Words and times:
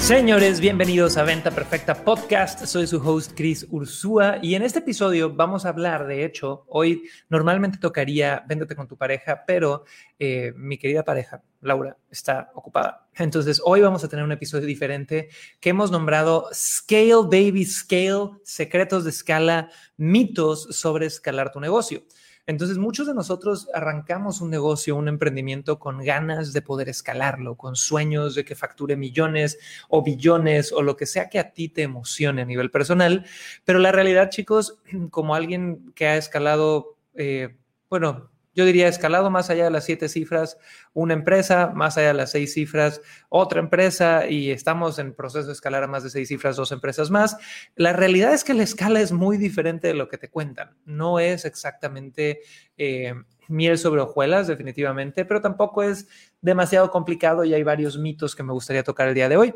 Señores, 0.00 0.60
bienvenidos 0.60 1.18
a 1.18 1.22
Venta 1.24 1.50
Perfecta 1.50 1.94
Podcast. 1.94 2.64
Soy 2.64 2.86
su 2.86 2.96
host 2.96 3.32
Chris 3.36 3.66
Ursúa 3.68 4.38
y 4.40 4.54
en 4.54 4.62
este 4.62 4.78
episodio 4.78 5.34
vamos 5.34 5.66
a 5.66 5.68
hablar, 5.68 6.06
de 6.06 6.24
hecho, 6.24 6.64
hoy 6.68 7.02
normalmente 7.28 7.76
tocaría 7.76 8.42
Véndete 8.48 8.74
con 8.74 8.88
tu 8.88 8.96
pareja, 8.96 9.44
pero 9.46 9.84
eh, 10.18 10.54
mi 10.56 10.78
querida 10.78 11.04
pareja, 11.04 11.42
Laura, 11.60 11.98
está 12.10 12.50
ocupada. 12.54 13.08
Entonces, 13.16 13.60
hoy 13.62 13.82
vamos 13.82 14.02
a 14.02 14.08
tener 14.08 14.24
un 14.24 14.32
episodio 14.32 14.66
diferente 14.66 15.28
que 15.60 15.70
hemos 15.70 15.90
nombrado 15.90 16.48
Scale 16.54 17.24
Baby 17.24 17.66
Scale, 17.66 18.30
secretos 18.44 19.04
de 19.04 19.10
escala, 19.10 19.70
mitos 19.98 20.68
sobre 20.70 21.06
escalar 21.06 21.52
tu 21.52 21.60
negocio. 21.60 22.02
Entonces, 22.48 22.78
muchos 22.78 23.06
de 23.06 23.12
nosotros 23.12 23.68
arrancamos 23.74 24.40
un 24.40 24.48
negocio, 24.48 24.96
un 24.96 25.06
emprendimiento 25.06 25.78
con 25.78 26.02
ganas 26.02 26.54
de 26.54 26.62
poder 26.62 26.88
escalarlo, 26.88 27.56
con 27.56 27.76
sueños 27.76 28.34
de 28.34 28.46
que 28.46 28.54
facture 28.54 28.96
millones 28.96 29.58
o 29.90 30.02
billones 30.02 30.72
o 30.72 30.80
lo 30.80 30.96
que 30.96 31.04
sea 31.04 31.28
que 31.28 31.38
a 31.38 31.52
ti 31.52 31.68
te 31.68 31.82
emocione 31.82 32.40
a 32.40 32.46
nivel 32.46 32.70
personal. 32.70 33.26
Pero 33.66 33.78
la 33.78 33.92
realidad, 33.92 34.30
chicos, 34.30 34.78
como 35.10 35.34
alguien 35.34 35.92
que 35.94 36.06
ha 36.06 36.16
escalado, 36.16 36.96
eh, 37.16 37.54
bueno, 37.90 38.30
yo 38.58 38.64
diría 38.64 38.88
escalado 38.88 39.30
más 39.30 39.50
allá 39.50 39.62
de 39.62 39.70
las 39.70 39.84
siete 39.84 40.08
cifras, 40.08 40.58
una 40.92 41.14
empresa, 41.14 41.70
más 41.76 41.96
allá 41.96 42.08
de 42.08 42.14
las 42.14 42.32
seis 42.32 42.54
cifras, 42.54 43.00
otra 43.28 43.60
empresa, 43.60 44.26
y 44.26 44.50
estamos 44.50 44.98
en 44.98 45.14
proceso 45.14 45.46
de 45.46 45.52
escalar 45.52 45.84
a 45.84 45.86
más 45.86 46.02
de 46.02 46.10
seis 46.10 46.26
cifras, 46.26 46.56
dos 46.56 46.72
empresas 46.72 47.08
más. 47.08 47.36
La 47.76 47.92
realidad 47.92 48.34
es 48.34 48.42
que 48.42 48.54
la 48.54 48.64
escala 48.64 49.00
es 49.00 49.12
muy 49.12 49.36
diferente 49.36 49.86
de 49.86 49.94
lo 49.94 50.08
que 50.08 50.18
te 50.18 50.28
cuentan. 50.28 50.76
No 50.84 51.20
es 51.20 51.44
exactamente 51.44 52.40
eh, 52.76 53.14
miel 53.46 53.78
sobre 53.78 54.00
hojuelas, 54.00 54.48
definitivamente, 54.48 55.24
pero 55.24 55.40
tampoco 55.40 55.84
es 55.84 56.08
demasiado 56.40 56.90
complicado 56.90 57.44
y 57.44 57.54
hay 57.54 57.62
varios 57.62 57.96
mitos 57.96 58.34
que 58.34 58.42
me 58.42 58.52
gustaría 58.52 58.82
tocar 58.82 59.06
el 59.06 59.14
día 59.14 59.28
de 59.28 59.36
hoy. 59.36 59.54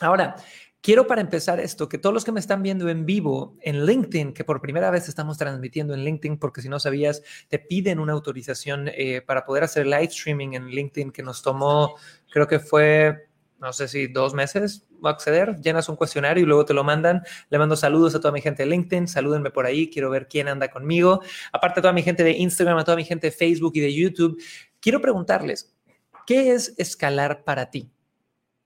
Ahora, 0.00 0.36
Quiero 0.82 1.06
para 1.06 1.20
empezar 1.20 1.60
esto, 1.60 1.88
que 1.88 1.96
todos 1.96 2.12
los 2.12 2.24
que 2.24 2.32
me 2.32 2.40
están 2.40 2.60
viendo 2.60 2.88
en 2.88 3.06
vivo 3.06 3.56
en 3.60 3.86
LinkedIn, 3.86 4.32
que 4.32 4.42
por 4.42 4.60
primera 4.60 4.90
vez 4.90 5.08
estamos 5.08 5.38
transmitiendo 5.38 5.94
en 5.94 6.02
LinkedIn, 6.02 6.38
porque 6.38 6.60
si 6.60 6.68
no 6.68 6.80
sabías, 6.80 7.22
te 7.46 7.60
piden 7.60 8.00
una 8.00 8.14
autorización 8.14 8.88
eh, 8.88 9.22
para 9.24 9.44
poder 9.44 9.62
hacer 9.62 9.86
live 9.86 10.06
streaming 10.06 10.54
en 10.54 10.66
LinkedIn 10.66 11.12
que 11.12 11.22
nos 11.22 11.40
tomó, 11.40 11.94
creo 12.32 12.48
que 12.48 12.58
fue, 12.58 13.28
no 13.60 13.72
sé 13.72 13.86
si 13.86 14.08
dos 14.08 14.34
meses 14.34 14.84
acceder, 15.04 15.60
llenas 15.60 15.88
un 15.88 15.94
cuestionario 15.94 16.42
y 16.42 16.46
luego 16.46 16.64
te 16.64 16.74
lo 16.74 16.82
mandan. 16.82 17.22
Le 17.48 17.58
mando 17.58 17.76
saludos 17.76 18.16
a 18.16 18.20
toda 18.20 18.32
mi 18.32 18.40
gente 18.40 18.64
de 18.64 18.70
LinkedIn, 18.70 19.06
salúdenme 19.06 19.52
por 19.52 19.66
ahí, 19.66 19.88
quiero 19.88 20.10
ver 20.10 20.26
quién 20.26 20.48
anda 20.48 20.68
conmigo. 20.68 21.20
Aparte 21.52 21.78
a 21.78 21.82
toda 21.82 21.92
mi 21.92 22.02
gente 22.02 22.24
de 22.24 22.32
Instagram, 22.32 22.78
a 22.78 22.84
toda 22.84 22.96
mi 22.96 23.04
gente 23.04 23.28
de 23.28 23.30
Facebook 23.30 23.72
y 23.76 23.80
de 23.80 23.94
YouTube, 23.94 24.42
quiero 24.80 25.00
preguntarles, 25.00 25.76
¿qué 26.26 26.50
es 26.52 26.74
escalar 26.76 27.44
para 27.44 27.70
ti? 27.70 27.88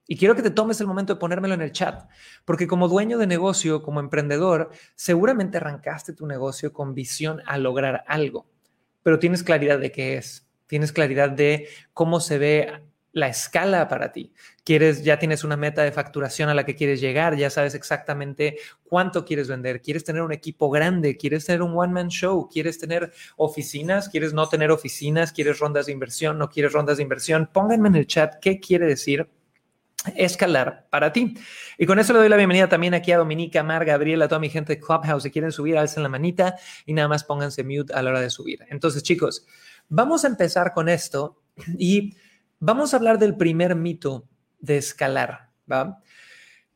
Y 0.08 0.16
quiero 0.16 0.36
que 0.36 0.42
te 0.42 0.50
tomes 0.50 0.80
el 0.80 0.86
momento 0.86 1.14
de 1.14 1.20
ponérmelo 1.20 1.54
en 1.54 1.62
el 1.62 1.72
chat, 1.72 2.08
porque 2.44 2.66
como 2.66 2.88
dueño 2.88 3.18
de 3.18 3.26
negocio, 3.26 3.82
como 3.82 4.00
emprendedor, 4.00 4.70
seguramente 4.94 5.56
arrancaste 5.56 6.12
tu 6.12 6.26
negocio 6.26 6.72
con 6.72 6.94
visión 6.94 7.42
a 7.46 7.58
lograr 7.58 8.04
algo, 8.06 8.46
pero 9.02 9.18
tienes 9.18 9.42
claridad 9.42 9.80
de 9.80 9.90
qué 9.90 10.16
es, 10.16 10.46
tienes 10.66 10.92
claridad 10.92 11.30
de 11.30 11.68
cómo 11.92 12.20
se 12.20 12.38
ve 12.38 12.82
la 13.16 13.28
escala 13.28 13.88
para 13.88 14.12
ti. 14.12 14.34
Quieres, 14.62 15.03
ya 15.03 15.19
tienes 15.19 15.42
una 15.42 15.56
meta 15.56 15.82
de 15.82 15.91
facturación 15.91 16.50
a 16.50 16.54
la 16.54 16.66
que 16.66 16.75
quieres 16.75 17.00
llegar, 17.00 17.34
ya 17.34 17.48
sabes 17.48 17.75
exactamente 17.75 18.58
cuánto 18.84 19.25
quieres 19.25 19.48
vender, 19.48 19.81
quieres 19.81 20.04
tener 20.04 20.20
un 20.20 20.32
equipo 20.32 20.69
grande, 20.69 21.16
quieres 21.16 21.47
tener 21.47 21.62
un 21.62 21.76
one 21.76 21.94
man 21.94 22.08
show, 22.08 22.47
quieres 22.52 22.78
tener 22.78 23.10
oficinas, 23.38 24.10
quieres 24.10 24.34
no 24.34 24.48
tener 24.50 24.70
oficinas, 24.70 25.32
quieres 25.32 25.58
rondas 25.60 25.86
de 25.86 25.92
inversión, 25.92 26.36
no 26.36 26.50
quieres 26.50 26.75
rondas 26.75 26.98
de 26.98 27.04
inversión. 27.04 27.48
Pónganme 27.50 27.88
en 27.88 27.97
el 27.97 28.06
chat 28.06 28.34
qué 28.38 28.60
quiere 28.60 28.86
decir 28.86 29.26
escalar 30.14 30.86
para 30.90 31.12
ti. 31.12 31.36
Y 31.78 31.86
con 31.86 31.98
eso 31.98 32.12
le 32.12 32.20
doy 32.20 32.28
la 32.28 32.36
bienvenida 32.36 32.68
también 32.68 32.94
aquí 32.94 33.12
a 33.12 33.18
Dominica, 33.18 33.62
Mar, 33.62 33.84
Gabriela, 33.84 34.26
a 34.26 34.28
toda 34.28 34.38
mi 34.38 34.50
gente 34.50 34.74
de 34.74 34.80
Clubhouse. 34.80 35.24
Si 35.24 35.30
quieren 35.30 35.52
subir, 35.52 35.76
alcen 35.76 36.02
la 36.02 36.08
manita 36.08 36.56
y 36.84 36.92
nada 36.92 37.08
más 37.08 37.24
pónganse 37.24 37.64
mute 37.64 37.92
a 37.92 38.02
la 38.02 38.10
hora 38.10 38.20
de 38.20 38.30
subir. 38.30 38.60
Entonces, 38.68 39.02
chicos, 39.02 39.46
vamos 39.88 40.24
a 40.24 40.28
empezar 40.28 40.72
con 40.72 40.88
esto 40.88 41.42
y 41.78 42.16
vamos 42.58 42.92
a 42.92 42.98
hablar 42.98 43.18
del 43.18 43.36
primer 43.36 43.74
mito 43.74 44.28
de 44.58 44.78
escalar. 44.78 45.50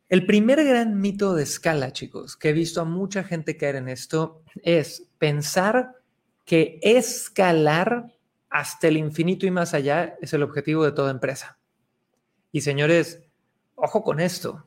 El 0.08 0.26
primer 0.26 0.64
gran 0.64 1.00
mito 1.00 1.34
de 1.34 1.44
escala, 1.44 1.92
chicos, 1.92 2.36
que 2.36 2.48
he 2.48 2.52
visto 2.52 2.80
a 2.80 2.84
mucha 2.84 3.22
gente 3.22 3.56
caer 3.56 3.76
en 3.76 3.88
esto, 3.88 4.42
es 4.64 5.08
pensar 5.18 5.94
que 6.44 6.80
escalar 6.82 8.06
hasta 8.48 8.88
el 8.88 8.96
infinito 8.96 9.46
y 9.46 9.52
más 9.52 9.72
allá 9.72 10.16
es 10.20 10.32
el 10.32 10.42
objetivo 10.42 10.84
de 10.84 10.90
toda 10.90 11.12
empresa. 11.12 11.59
Y 12.52 12.60
señores, 12.62 13.20
ojo 13.74 14.02
con 14.02 14.20
esto. 14.20 14.66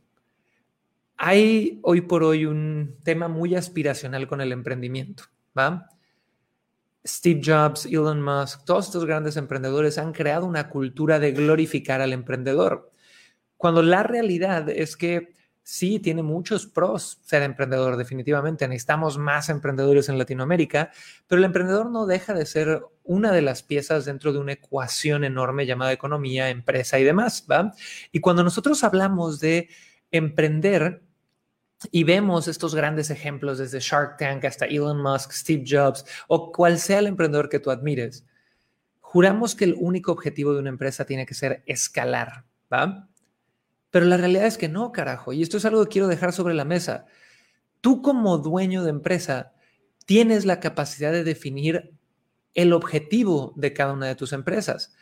Hay 1.17 1.79
hoy 1.83 2.01
por 2.01 2.23
hoy 2.23 2.45
un 2.45 2.97
tema 3.03 3.27
muy 3.27 3.55
aspiracional 3.55 4.27
con 4.27 4.41
el 4.41 4.51
emprendimiento. 4.51 5.25
Steve 7.05 7.41
Jobs, 7.43 7.85
Elon 7.85 8.21
Musk, 8.21 8.63
todos 8.65 8.85
estos 8.85 9.05
grandes 9.05 9.35
emprendedores 9.37 9.97
han 9.97 10.13
creado 10.13 10.45
una 10.45 10.69
cultura 10.69 11.19
de 11.19 11.33
glorificar 11.33 12.01
al 12.01 12.13
emprendedor, 12.13 12.91
cuando 13.57 13.81
la 13.81 14.03
realidad 14.03 14.69
es 14.69 14.95
que 14.95 15.33
sí 15.63 15.99
tiene 15.99 16.21
muchos 16.21 16.67
pros 16.67 17.19
ser 17.23 17.41
emprendedor, 17.41 17.97
definitivamente. 17.97 18.67
Necesitamos 18.67 19.17
más 19.17 19.49
emprendedores 19.49 20.09
en 20.09 20.17
Latinoamérica, 20.17 20.91
pero 21.27 21.39
el 21.39 21.45
emprendedor 21.45 21.89
no 21.89 22.05
deja 22.05 22.33
de 22.33 22.45
ser 22.45 22.81
una 23.03 23.31
de 23.31 23.41
las 23.41 23.63
piezas 23.63 24.05
dentro 24.05 24.33
de 24.33 24.39
una 24.39 24.53
ecuación 24.53 25.23
enorme 25.23 25.65
llamada 25.65 25.91
economía, 25.91 26.49
empresa 26.49 26.99
y 26.99 27.03
demás, 27.03 27.45
¿va? 27.49 27.73
Y 28.11 28.19
cuando 28.19 28.43
nosotros 28.43 28.83
hablamos 28.83 29.39
de 29.39 29.69
emprender, 30.11 31.01
y 31.91 32.03
vemos 32.03 32.47
estos 32.47 32.75
grandes 32.75 33.09
ejemplos 33.09 33.57
desde 33.57 33.79
Shark 33.79 34.17
Tank 34.17 34.45
hasta 34.45 34.65
Elon 34.65 35.01
Musk, 35.01 35.31
Steve 35.31 35.63
Jobs 35.67 36.05
o 36.27 36.51
cual 36.51 36.79
sea 36.79 36.99
el 36.99 37.07
emprendedor 37.07 37.49
que 37.49 37.59
tú 37.59 37.71
admires. 37.71 38.25
Juramos 38.99 39.55
que 39.55 39.65
el 39.65 39.75
único 39.77 40.11
objetivo 40.11 40.53
de 40.53 40.59
una 40.59 40.69
empresa 40.69 41.05
tiene 41.05 41.25
que 41.25 41.33
ser 41.33 41.63
escalar, 41.65 42.45
¿va? 42.71 43.09
Pero 43.93 44.07
la 44.07 44.17
realidad 44.17 44.47
es 44.47 44.57
que 44.57 44.69
no, 44.69 44.91
carajo. 44.91 45.33
Y 45.33 45.43
esto 45.43 45.57
es 45.57 45.65
algo 45.65 45.83
que 45.83 45.91
quiero 45.91 46.07
dejar 46.07 46.33
sobre 46.33 46.55
la 46.55 46.65
mesa. 46.65 47.05
Tú 47.79 48.01
como 48.01 48.39
dueño 48.39 48.83
de 48.83 48.89
empresa 48.89 49.53
tienes 50.07 50.45
la 50.45 50.59
capacidad 50.59 51.11
de 51.11 51.23
definir 51.23 51.93
el 52.55 52.73
objetivo 52.73 53.53
de 53.55 53.71
cada 53.71 53.93
una 53.93 54.07
de 54.07 54.15
tus 54.15 54.33
empresas. 54.33 54.95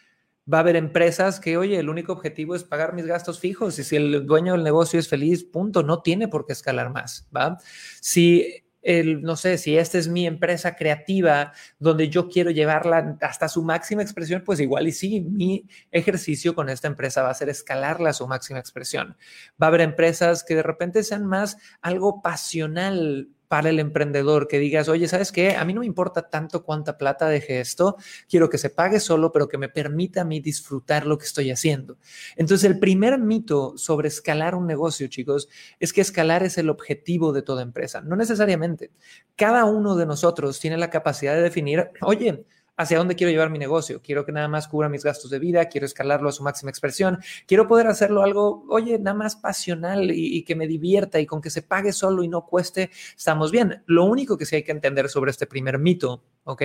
Va 0.52 0.58
a 0.58 0.60
haber 0.60 0.76
empresas 0.76 1.40
que, 1.40 1.56
oye, 1.56 1.80
el 1.80 1.88
único 1.88 2.12
objetivo 2.12 2.54
es 2.54 2.66
pagar 2.66 2.94
mis 2.94 3.06
gastos 3.06 3.40
fijos 3.40 3.80
y 3.80 3.86
si 3.86 3.96
el 3.96 4.26
dueño 4.26 4.52
del 4.52 4.64
negocio 4.64 5.00
es 5.00 5.08
feliz, 5.08 5.46
punto, 5.46 5.84
no 5.84 6.02
tiene 6.02 6.28
por 6.28 6.46
qué 6.46 6.52
escalar 6.52 6.92
más, 6.92 7.30
¿va? 7.34 7.60
Si 8.02 8.61
el, 8.82 9.22
no 9.22 9.36
sé, 9.36 9.58
si 9.58 9.78
esta 9.78 9.98
es 9.98 10.08
mi 10.08 10.26
empresa 10.26 10.76
creativa 10.76 11.54
donde 11.80 12.10
yo 12.10 12.30
quiero 12.30 12.52
llevarla 12.52 13.18
hasta 13.22 13.48
su 13.48 13.64
máxima 13.64 14.02
expresión, 14.02 14.44
pues 14.46 14.60
igual 14.60 14.88
y 14.88 14.92
sí, 14.92 15.22
mi 15.22 15.68
ejercicio 15.92 16.56
con 16.56 16.70
esta 16.70 16.88
empresa 16.88 17.24
va 17.24 17.30
a 17.30 17.34
ser 17.34 17.50
escalarla 17.50 18.10
a 18.10 18.14
su 18.14 18.28
máxima 18.28 18.60
expresión. 18.60 19.18
Va 19.62 19.68
a 19.68 19.70
haber 19.70 19.82
empresas 19.82 20.44
que 20.44 20.56
de 20.56 20.64
repente 20.64 21.04
sean 21.04 21.26
más 21.26 21.58
algo 21.82 22.22
pasional 22.22 23.30
para 23.52 23.70
el 23.70 23.80
emprendedor, 23.80 24.48
que 24.48 24.60
digas, 24.60 24.88
oye, 24.88 25.10
¿sabes 25.10 25.34
qué? 25.34 25.58
A 25.58 25.66
mí 25.66 25.74
no 25.74 25.82
me 25.82 25.86
importa 25.86 26.30
tanto 26.30 26.64
cuánta 26.64 26.98
plata 26.98 27.28
deje 27.28 27.60
esto, 27.60 27.98
quiero 28.30 28.50
que 28.50 28.58
se 28.58 28.70
pague 28.70 29.02
solo, 29.02 29.34
pero 29.34 29.50
que 29.50 29.58
me 29.58 29.68
permita 29.68 30.22
a 30.22 30.24
mí 30.24 30.40
disfrutar 30.40 31.06
lo 31.06 31.18
que 31.18 31.26
estoy 31.26 31.52
haciendo. 31.52 31.98
Entonces, 32.38 32.64
el 32.72 32.80
primer 32.80 33.20
mito 33.20 33.78
sobre 33.78 34.08
escalar 34.08 34.56
un 34.56 34.68
negocio, 34.68 35.06
chicos, 35.10 35.50
es 35.82 35.92
que 35.92 36.00
escalar 36.00 36.44
es 36.44 36.58
el 36.58 36.70
objetivo 36.70 37.34
de 37.34 37.42
toda 37.42 37.62
empresa. 37.62 38.00
No 38.00 38.16
necesariamente. 38.16 38.92
Cada 39.36 39.66
uno 39.66 39.98
de 39.98 40.06
nosotros 40.06 40.58
tiene 40.62 40.78
la 40.78 40.90
capacidad 40.90 41.36
de 41.36 41.42
definir, 41.42 41.90
oye, 42.04 42.46
hacia 42.82 42.98
dónde 42.98 43.16
quiero 43.16 43.32
llevar 43.32 43.50
mi 43.50 43.60
negocio. 43.60 44.02
Quiero 44.02 44.26
que 44.26 44.32
nada 44.32 44.48
más 44.48 44.68
cubra 44.68 44.90
mis 44.90 45.04
gastos 45.04 45.30
de 45.30 45.40
vida, 45.40 45.66
quiero 45.66 45.86
escalarlo 45.86 46.30
a 46.30 46.32
su 46.32 46.44
máxima 46.44 46.72
expresión, 46.72 47.20
quiero 47.46 47.68
poder 47.68 47.88
hacerlo 47.88 48.24
algo, 48.24 48.66
oye, 48.70 48.98
nada 48.98 49.16
más 49.16 49.36
pasional 49.36 50.12
y, 50.12 50.44
que 50.44 50.56
me 50.56 50.68
divierta 50.68 51.20
y 51.20 51.26
con 51.26 51.42
que 51.42 51.50
se 51.50 51.62
pague 51.62 51.94
solo 51.94 52.24
y 52.24 52.28
no 52.28 52.46
cueste, 52.46 52.90
estamos 53.16 53.52
bien. 53.52 53.84
Lo 53.86 54.06
único 54.06 54.38
que 54.38 54.46
sí 54.46 54.56
hay 54.56 54.64
que 54.64 54.72
entender 54.72 55.10
sobre 55.10 55.32
este 55.32 55.46
primer 55.46 55.78
mito, 55.78 56.24
¿ok? 56.44 56.64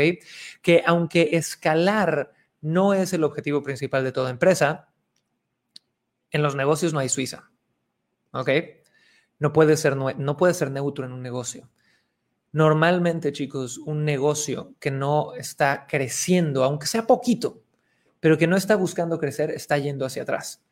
Que 0.62 0.82
aunque 0.86 1.30
escalar 1.32 2.32
no 2.60 2.94
es 2.94 3.12
el 3.12 3.22
objetivo 3.22 3.62
principal 3.62 4.02
de 4.02 4.12
toda 4.12 4.30
empresa, 4.30 4.88
en 6.30 6.42
los 6.42 6.56
negocios 6.56 6.92
no 6.92 7.00
hay 7.00 7.08
Suiza, 7.08 7.50
¿ok? 8.32 8.50
No 9.38 9.52
puede 9.52 9.76
ser, 9.76 9.96
no 9.96 10.36
puede 10.36 10.54
ser 10.54 10.70
neutro 10.70 11.04
en 11.04 11.12
un 11.12 11.22
negocio. 11.22 11.68
Normalmente, 12.56 13.32
chicos, 13.32 13.76
un 13.76 14.06
negocio 14.06 14.72
que 14.80 14.90
no 14.90 15.34
está 15.34 15.86
creciendo, 15.86 16.64
aunque 16.64 16.86
sea 16.86 17.06
poquito, 17.06 17.62
pero 18.18 18.38
que 18.38 18.46
no 18.46 18.56
está 18.56 18.76
buscando 18.76 19.18
crecer, 19.18 19.50
está 19.50 19.76
yendo 19.76 20.06
hacia 20.06 20.22
atrás. 20.22 20.64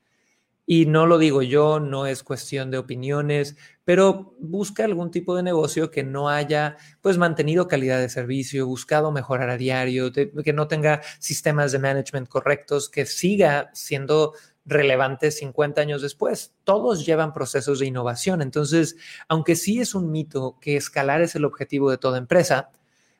Y 0.65 0.87
no 0.87 1.07
lo 1.07 1.19
digo 1.19 1.43
yo, 1.43 1.81
no 1.81 2.07
es 2.07 2.23
cuestión 2.23 2.71
de 2.71 2.79
opiniones, 2.79 3.57
pero 3.85 4.35
busca 4.41 4.87
algún 4.87 5.11
tipo 5.11 5.37
de 5.37 5.43
negocio 5.43 5.91
que 5.91 6.05
no 6.05 6.31
haya 6.31 6.79
pues 7.03 7.19
mantenido 7.19 7.69
calidad 7.69 8.01
de 8.01 8.09
servicio, 8.09 8.67
buscado 8.67 9.13
mejorar 9.13 9.51
a 9.51 9.59
diario, 9.59 10.11
que 10.11 10.53
no 10.55 10.69
tenga 10.69 11.03
sistemas 11.19 11.71
de 11.71 11.81
management 11.81 12.31
correctos, 12.31 12.89
que 12.89 13.05
siga 13.05 13.69
siendo 13.75 14.33
relevante 14.65 15.31
50 15.31 15.81
años 15.81 16.03
después. 16.03 16.55
Todos 16.65 17.05
llevan 17.05 17.33
procesos 17.33 17.79
de 17.79 17.87
innovación. 17.87 18.43
Entonces, 18.43 18.97
aunque 19.29 19.57
sí 19.57 19.81
es 19.81 19.95
un 19.95 20.11
mito 20.11 20.59
que 20.61 20.77
escalar 20.77 21.21
es 21.21 21.35
el 21.35 21.45
objetivo 21.45 21.91
de 21.91 21.99
toda 21.99 22.19
empresa, 22.19 22.71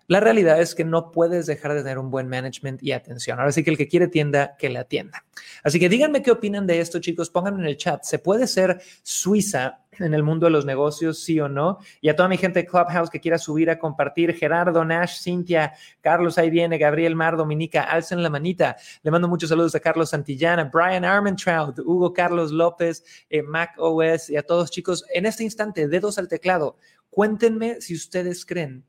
la 0.07 0.21
realidad 0.21 0.61
es 0.61 0.75
que 0.75 0.85
no 0.85 1.11
puedes 1.11 1.47
dejar 1.47 1.73
de 1.73 1.83
tener 1.83 1.99
un 1.99 2.11
buen 2.11 2.29
management 2.29 2.83
y 2.83 2.93
atención. 2.93 3.39
Ahora 3.39 3.53
sí 3.53 3.65
que 3.65 3.71
el 3.71 3.79
que 3.79 3.89
quiere 3.89 4.09
tienda, 4.09 4.55
que 4.59 4.69
la 4.69 4.81
atienda. 4.81 5.25
Así 5.63 5.81
que 5.81 5.89
díganme 5.89 6.23
qué 6.23 6.31
opinan 6.31 6.67
de 6.67 6.81
esto, 6.81 7.01
chicos. 7.01 7.31
Pónganme 7.31 7.61
en 7.61 7.69
el 7.69 7.77
chat. 7.79 8.03
¿Se 8.05 8.19
puede 8.19 8.47
ser 8.47 8.83
Suiza 9.03 9.81
en 9.99 10.13
el 10.13 10.23
mundo 10.23 10.45
de 10.47 10.51
los 10.51 10.67
negocios, 10.67 11.21
sí 11.21 11.41
o 11.41 11.49
no? 11.49 11.79
Y 12.03 12.11
a 12.11 12.17
toda 12.17 12.29
mi 12.29 12.37
gente 12.37 12.61
de 12.61 12.67
Clubhouse 12.67 13.09
que 13.09 13.21
quiera 13.21 13.39
subir 13.39 13.71
a 13.71 13.79
compartir, 13.79 14.35
Gerardo, 14.35 14.85
Nash, 14.85 15.23
Cintia, 15.23 15.73
Carlos, 16.03 16.37
ahí 16.37 16.51
viene, 16.51 16.77
Gabriel 16.77 17.17
Mar, 17.17 17.39
Dominica, 17.39 17.85
alcen 17.85 18.23
la 18.23 18.29
manita. 18.29 18.77
Le 19.03 19.11
mando 19.11 19.27
muchos 19.27 19.49
saludos 19.49 19.75
a 19.75 19.81
Carlos 19.81 20.11
Santillana, 20.11 20.65
Brian 20.65 21.05
Armentrout, 21.05 21.79
Hugo 21.79 22.13
Carlos 22.13 22.53
López, 22.53 23.05
eh, 23.31 23.43
Mac 23.43 23.75
OS 23.79 24.29
y 24.29 24.37
a 24.37 24.43
todos, 24.43 24.71
chicos. 24.71 25.05
En 25.15 25.25
este 25.25 25.45
instante, 25.45 25.89
dedos 25.89 26.19
al 26.19 26.29
teclado. 26.29 26.77
Cuéntenme 27.09 27.81
si 27.81 27.95
ustedes 27.95 28.45
creen 28.45 28.85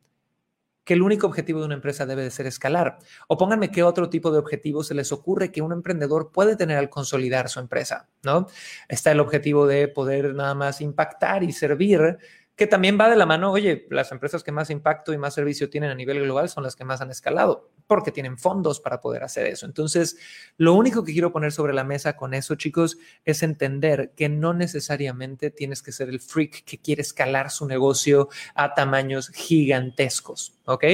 que 0.85 0.93
el 0.93 1.01
único 1.01 1.27
objetivo 1.27 1.59
de 1.59 1.65
una 1.65 1.75
empresa 1.75 2.05
debe 2.05 2.23
de 2.23 2.31
ser 2.31 2.45
escalar. 2.45 2.99
O 3.27 3.37
pónganme 3.37 3.71
qué 3.71 3.83
otro 3.83 4.09
tipo 4.09 4.31
de 4.31 4.37
objetivo 4.37 4.83
se 4.83 4.93
les 4.93 5.11
ocurre 5.11 5.51
que 5.51 5.61
un 5.61 5.73
emprendedor 5.73 6.31
puede 6.31 6.55
tener 6.55 6.77
al 6.77 6.89
consolidar 6.89 7.49
su 7.49 7.59
empresa, 7.59 8.07
¿no? 8.23 8.47
Está 8.87 9.11
el 9.11 9.19
objetivo 9.19 9.67
de 9.67 9.87
poder 9.87 10.33
nada 10.35 10.53
más 10.53 10.79
impactar 10.79 11.43
y 11.43 11.51
servir 11.51 12.17
que 12.55 12.67
también 12.67 12.97
va 12.99 13.09
de 13.09 13.17
la 13.17 13.25
mano, 13.25 13.51
oye, 13.51 13.85
las 13.89 14.11
empresas 14.11 14.43
que 14.43 14.51
más 14.51 14.69
impacto 14.69 15.11
y 15.11 15.17
más 15.17 15.33
servicio 15.33 15.69
tienen 15.69 15.91
a 15.91 15.95
nivel 15.95 16.21
global 16.21 16.47
son 16.47 16.63
las 16.63 16.75
que 16.75 16.85
más 16.85 17.01
han 17.01 17.11
escalado, 17.11 17.69
porque 17.85 18.11
tienen 18.11 18.37
fondos 18.37 18.79
para 18.79 19.01
poder 19.01 19.23
hacer 19.23 19.45
eso. 19.45 19.65
Entonces, 19.65 20.17
lo 20.57 20.73
único 20.73 21.03
que 21.03 21.11
quiero 21.11 21.33
poner 21.33 21.51
sobre 21.51 21.73
la 21.73 21.83
mesa 21.83 22.15
con 22.15 22.33
eso, 22.33 22.55
chicos, 22.55 22.97
es 23.25 23.43
entender 23.43 24.13
que 24.15 24.29
no 24.29 24.53
necesariamente 24.53 25.51
tienes 25.51 25.81
que 25.81 25.91
ser 25.91 26.07
el 26.07 26.21
freak 26.21 26.63
que 26.63 26.77
quiere 26.77 27.01
escalar 27.01 27.51
su 27.51 27.67
negocio 27.67 28.29
a 28.53 28.73
tamaños 28.73 29.29
gigantescos, 29.29 30.57
¿ok? 30.65 30.85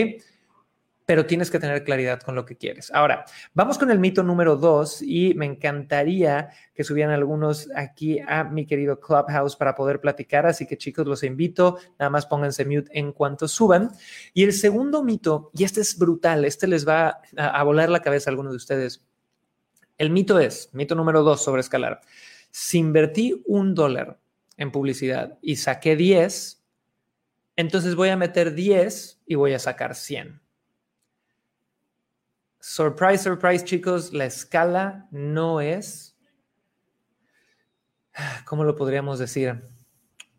Pero 1.11 1.25
tienes 1.25 1.51
que 1.51 1.59
tener 1.59 1.83
claridad 1.83 2.21
con 2.21 2.35
lo 2.35 2.45
que 2.45 2.55
quieres. 2.55 2.89
Ahora, 2.93 3.25
vamos 3.53 3.77
con 3.77 3.91
el 3.91 3.99
mito 3.99 4.23
número 4.23 4.55
dos 4.55 5.01
y 5.01 5.33
me 5.33 5.45
encantaría 5.45 6.51
que 6.73 6.85
subieran 6.85 7.13
algunos 7.13 7.67
aquí 7.75 8.21
a 8.25 8.45
mi 8.45 8.65
querido 8.65 9.01
Clubhouse 9.01 9.57
para 9.57 9.75
poder 9.75 9.99
platicar, 9.99 10.45
así 10.45 10.65
que 10.65 10.77
chicos, 10.77 11.05
los 11.05 11.23
invito, 11.23 11.79
nada 11.99 12.09
más 12.09 12.27
pónganse 12.27 12.63
mute 12.63 12.97
en 12.97 13.11
cuanto 13.11 13.49
suban. 13.49 13.91
Y 14.33 14.43
el 14.43 14.53
segundo 14.53 15.03
mito, 15.03 15.51
y 15.53 15.65
este 15.65 15.81
es 15.81 15.97
brutal, 15.97 16.45
este 16.45 16.65
les 16.65 16.87
va 16.87 17.19
a, 17.35 17.63
volar 17.63 17.89
la 17.89 18.01
cabeza 18.01 18.29
a 18.29 18.31
algunos 18.31 18.53
de 18.53 18.57
ustedes. 18.57 19.05
El 19.97 20.11
mito 20.11 20.39
es, 20.39 20.69
mito 20.71 20.95
número 20.95 21.23
dos 21.23 21.43
sobre 21.43 21.59
escalar, 21.59 21.99
si 22.51 22.77
invertí 22.77 23.43
un 23.47 23.75
dólar 23.75 24.17
en 24.55 24.71
publicidad 24.71 25.37
y 25.41 25.57
saqué 25.57 25.97
10, 25.97 26.63
entonces 27.57 27.95
voy 27.95 28.07
a 28.07 28.15
meter 28.15 28.53
10 28.53 29.23
y 29.25 29.35
voy 29.35 29.51
a 29.51 29.59
sacar 29.59 29.93
100. 29.93 30.39
Surprise, 32.63 33.23
surprise, 33.23 33.65
chicos, 33.65 34.13
la 34.13 34.25
escala 34.25 35.07
no 35.09 35.61
es, 35.61 36.15
¿cómo 38.45 38.63
lo 38.63 38.75
podríamos 38.75 39.17
decir? 39.17 39.63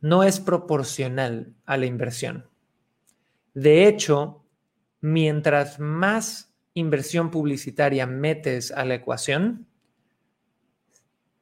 No 0.00 0.22
es 0.22 0.38
proporcional 0.38 1.52
a 1.66 1.76
la 1.76 1.86
inversión. 1.86 2.48
De 3.54 3.88
hecho, 3.88 4.46
mientras 5.00 5.80
más 5.80 6.54
inversión 6.74 7.32
publicitaria 7.32 8.06
metes 8.06 8.70
a 8.70 8.84
la 8.84 8.94
ecuación, 8.94 9.66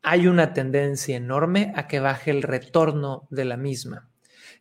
hay 0.01 0.29
una 0.29 0.55
tendencia 0.55 1.15
enorme 1.15 1.75
a 1.77 1.89
que 1.89 2.01
baje 2.01 2.31
el 2.31 2.43
retorno 2.43 3.29
de 3.31 3.45
la 3.45 3.59
misma. 3.59 4.10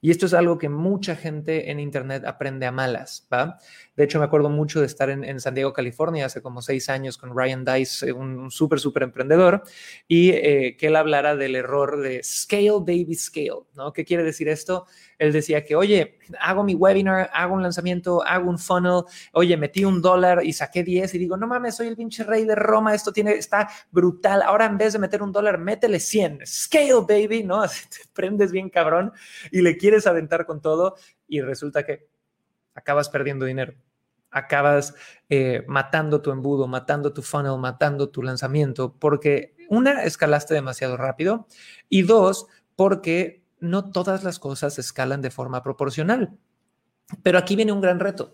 Y 0.01 0.12
esto 0.12 0.28
es 0.28 0.34
algo 0.34 0.57
que 0.57 0.69
mucha 0.69 1.16
gente 1.16 1.72
en 1.72 1.80
Internet 1.80 2.24
aprende 2.25 2.66
a 2.66 2.72
malas, 2.72 3.28
¿va? 3.31 3.57
De 3.98 4.06
hecho, 4.06 4.18
me 4.18 4.25
acuerdo 4.25 4.50
mucho 4.50 4.80
de 4.80 4.86
estar 4.86 5.10
en, 5.10 5.40
San 5.42 5.54
Diego, 5.54 5.74
California, 5.74 6.25
hace 6.25 6.42
como 6.42 6.62
seis 6.62 6.90
años 6.90 7.18
con 7.18 7.36
Ryan 7.38 7.66
Dice, 7.66 8.13
un 8.13 8.50
súper, 8.50 8.80
súper 8.80 9.04
emprendedor, 9.04 9.63
y 10.07 10.30
eh, 10.30 10.78
que 10.78 10.88
él 10.88 10.96
hablara 10.96 11.36
del 11.36 11.56
error 11.56 12.00
de 12.00 12.24
scale, 12.24 12.80
baby, 12.80 13.13
scale, 13.16 13.66
¿no? 13.75 13.92
¿Qué 13.92 14.06
quiere 14.06 14.24
decir 14.24 14.48
esto? 14.48 14.86
Él 15.19 15.31
decía 15.33 15.63
que, 15.63 15.75
oye, 15.75 16.18
hago 16.39 16.63
mi 16.63 16.74
webinar, 16.74 17.30
hago 17.33 17.54
un 17.54 17.62
lanzamiento, 17.62 18.24
hago 18.25 18.50
un 18.50 18.57
funnel, 18.57 19.04
oye, 19.33 19.56
metí 19.57 19.86
un 19.86 20.01
dólar 20.01 20.44
y 20.44 20.54
saqué 20.54 20.83
10 20.83 21.13
y 21.13 21.18
digo, 21.19 21.38
no 21.38 21.45
mames, 21.45 21.75
soy 21.75 21.88
el 21.88 21.95
pinche 21.95 22.24
rey 22.24 22.45
de 22.45 22.56
Roma, 22.56 22.95
esto 22.95 23.12
tiene, 23.12 23.33
está 23.33 23.69
brutal. 23.92 24.42
Ahora 24.42 24.66
en 24.66 24.77
vez 24.77 24.94
de 24.94 25.00
meter 25.00 25.21
un 25.21 25.31
dólar, 25.31 25.60
métele 25.60 26.00
100. 26.00 26.48
Scale, 26.48 27.06
baby, 27.07 27.44
¿no? 27.44 27.62
Así 27.62 27.88
te 27.89 27.98
prendes 28.13 28.51
bien 28.51 28.69
cabrón 28.69 29.12
y 29.51 29.62
le 29.62 29.77
quieres 29.77 30.07
aventar 30.07 30.45
con 30.45 30.62
todo 30.62 30.95
y 31.27 31.42
resulta 31.42 31.86
que 31.86 32.07
acabas 32.74 33.10
perdiendo 33.10 33.45
dinero 33.45 33.74
acabas 34.31 34.94
eh, 35.30 35.63
matando 35.68 36.22
tu 36.22 36.31
embudo, 36.31 36.68
matando 36.68 37.13
tu 37.13 37.22
funnel, 37.22 37.57
matando 37.57 38.10
tu 38.10 38.22
lanzamiento, 38.22 38.95
porque 39.00 39.56
una, 39.69 40.04
escalaste 40.04 40.54
demasiado 40.54 40.98
rápido 40.98 41.48
y 41.89 42.04
dos, 42.04 42.48
porque 42.75 43.38
no 43.60 43.92
todas 43.92 44.24
las 44.24 44.40
cosas 44.40 44.80
escalan 44.80 45.22
de 45.22 45.32
forma 45.32 45.64
proporcional. 45.64 46.38
Pero 47.24 47.38
aquí 47.38 47.56
viene 47.56 47.72
un 47.72 47.82
gran 47.82 48.00
reto. 48.00 48.34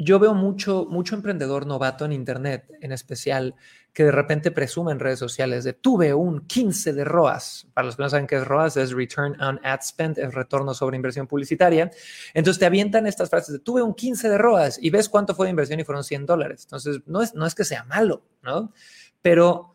Yo 0.00 0.20
veo 0.20 0.32
mucho, 0.32 0.86
mucho 0.88 1.16
emprendedor 1.16 1.66
novato 1.66 2.04
en 2.04 2.12
Internet, 2.12 2.70
en 2.80 2.92
especial, 2.92 3.56
que 3.92 4.04
de 4.04 4.12
repente 4.12 4.52
presume 4.52 4.92
en 4.92 5.00
redes 5.00 5.18
sociales 5.18 5.64
de 5.64 5.72
tuve 5.72 6.14
un 6.14 6.46
15 6.46 6.92
de 6.92 7.04
ROAS. 7.04 7.66
Para 7.74 7.86
los 7.86 7.96
que 7.96 8.04
no 8.04 8.08
saben 8.08 8.28
qué 8.28 8.36
es 8.36 8.46
ROAS, 8.46 8.76
es 8.76 8.92
Return 8.92 9.40
on 9.42 9.58
Ad 9.64 9.80
Spend, 9.82 10.18
es 10.18 10.32
retorno 10.32 10.72
sobre 10.72 10.94
inversión 10.94 11.26
publicitaria. 11.26 11.90
Entonces 12.32 12.60
te 12.60 12.66
avientan 12.66 13.08
estas 13.08 13.28
frases 13.28 13.54
de 13.54 13.58
tuve 13.58 13.82
un 13.82 13.92
15 13.92 14.28
de 14.28 14.38
ROAS 14.38 14.78
y 14.80 14.90
ves 14.90 15.08
cuánto 15.08 15.34
fue 15.34 15.46
de 15.46 15.50
inversión 15.50 15.80
y 15.80 15.84
fueron 15.84 16.04
100 16.04 16.26
dólares. 16.26 16.62
Entonces 16.62 17.00
no 17.06 17.20
es, 17.20 17.34
no 17.34 17.44
es 17.44 17.56
que 17.56 17.64
sea 17.64 17.82
malo, 17.82 18.22
¿no? 18.40 18.72
Pero 19.20 19.74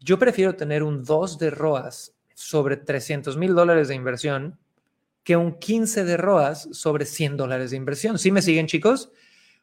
yo 0.00 0.18
prefiero 0.18 0.56
tener 0.56 0.82
un 0.82 1.04
2 1.04 1.38
de 1.38 1.50
ROAS 1.50 2.12
sobre 2.40 2.78
300 2.78 3.36
mil 3.36 3.54
dólares 3.54 3.88
de 3.88 3.94
inversión 3.94 4.58
que 5.22 5.36
un 5.36 5.58
15 5.58 6.04
de 6.04 6.16
ROAS 6.16 6.70
sobre 6.72 7.04
100 7.04 7.36
dólares 7.36 7.70
de 7.70 7.76
inversión. 7.76 8.18
¿Sí 8.18 8.32
me 8.32 8.40
siguen, 8.40 8.66
chicos? 8.66 9.12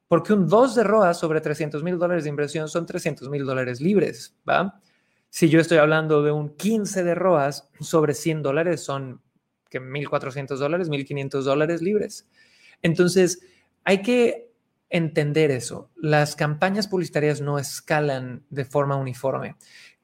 Porque 0.07 0.31
un 0.33 0.47
2 0.47 0.75
de 0.75 0.83
ROAS 0.83 1.19
sobre 1.19 1.41
300 1.41 1.81
mil 1.81 1.97
dólares 1.97 2.25
de 2.25 2.29
inversión 2.29 2.69
son 2.69 2.85
300 2.85 3.29
mil 3.29 3.45
dólares 3.45 3.81
libres, 3.81 4.35
¿va? 4.47 4.79
Si 5.29 5.49
yo 5.49 5.59
estoy 5.59 5.79
hablando 5.79 6.21
de 6.21 6.31
un 6.31 6.55
15 6.55 7.03
de 7.03 7.15
ROAS 7.15 7.67
sobre 7.79 8.13
100 8.13 8.43
dólares, 8.43 8.81
son 8.81 9.21
que 9.71 9.81
1.400 9.81 10.57
dólares, 10.57 10.87
1.500 10.87 11.41
dólares 11.41 11.81
libres. 11.81 12.27
Entonces, 12.83 13.41
hay 13.85 14.03
que 14.03 14.51
entender 14.89 15.49
eso. 15.49 15.89
Las 15.95 16.35
campañas 16.35 16.87
publicitarias 16.87 17.41
no 17.41 17.57
escalan 17.57 18.45
de 18.51 18.65
forma 18.65 18.95
uniforme 18.95 19.55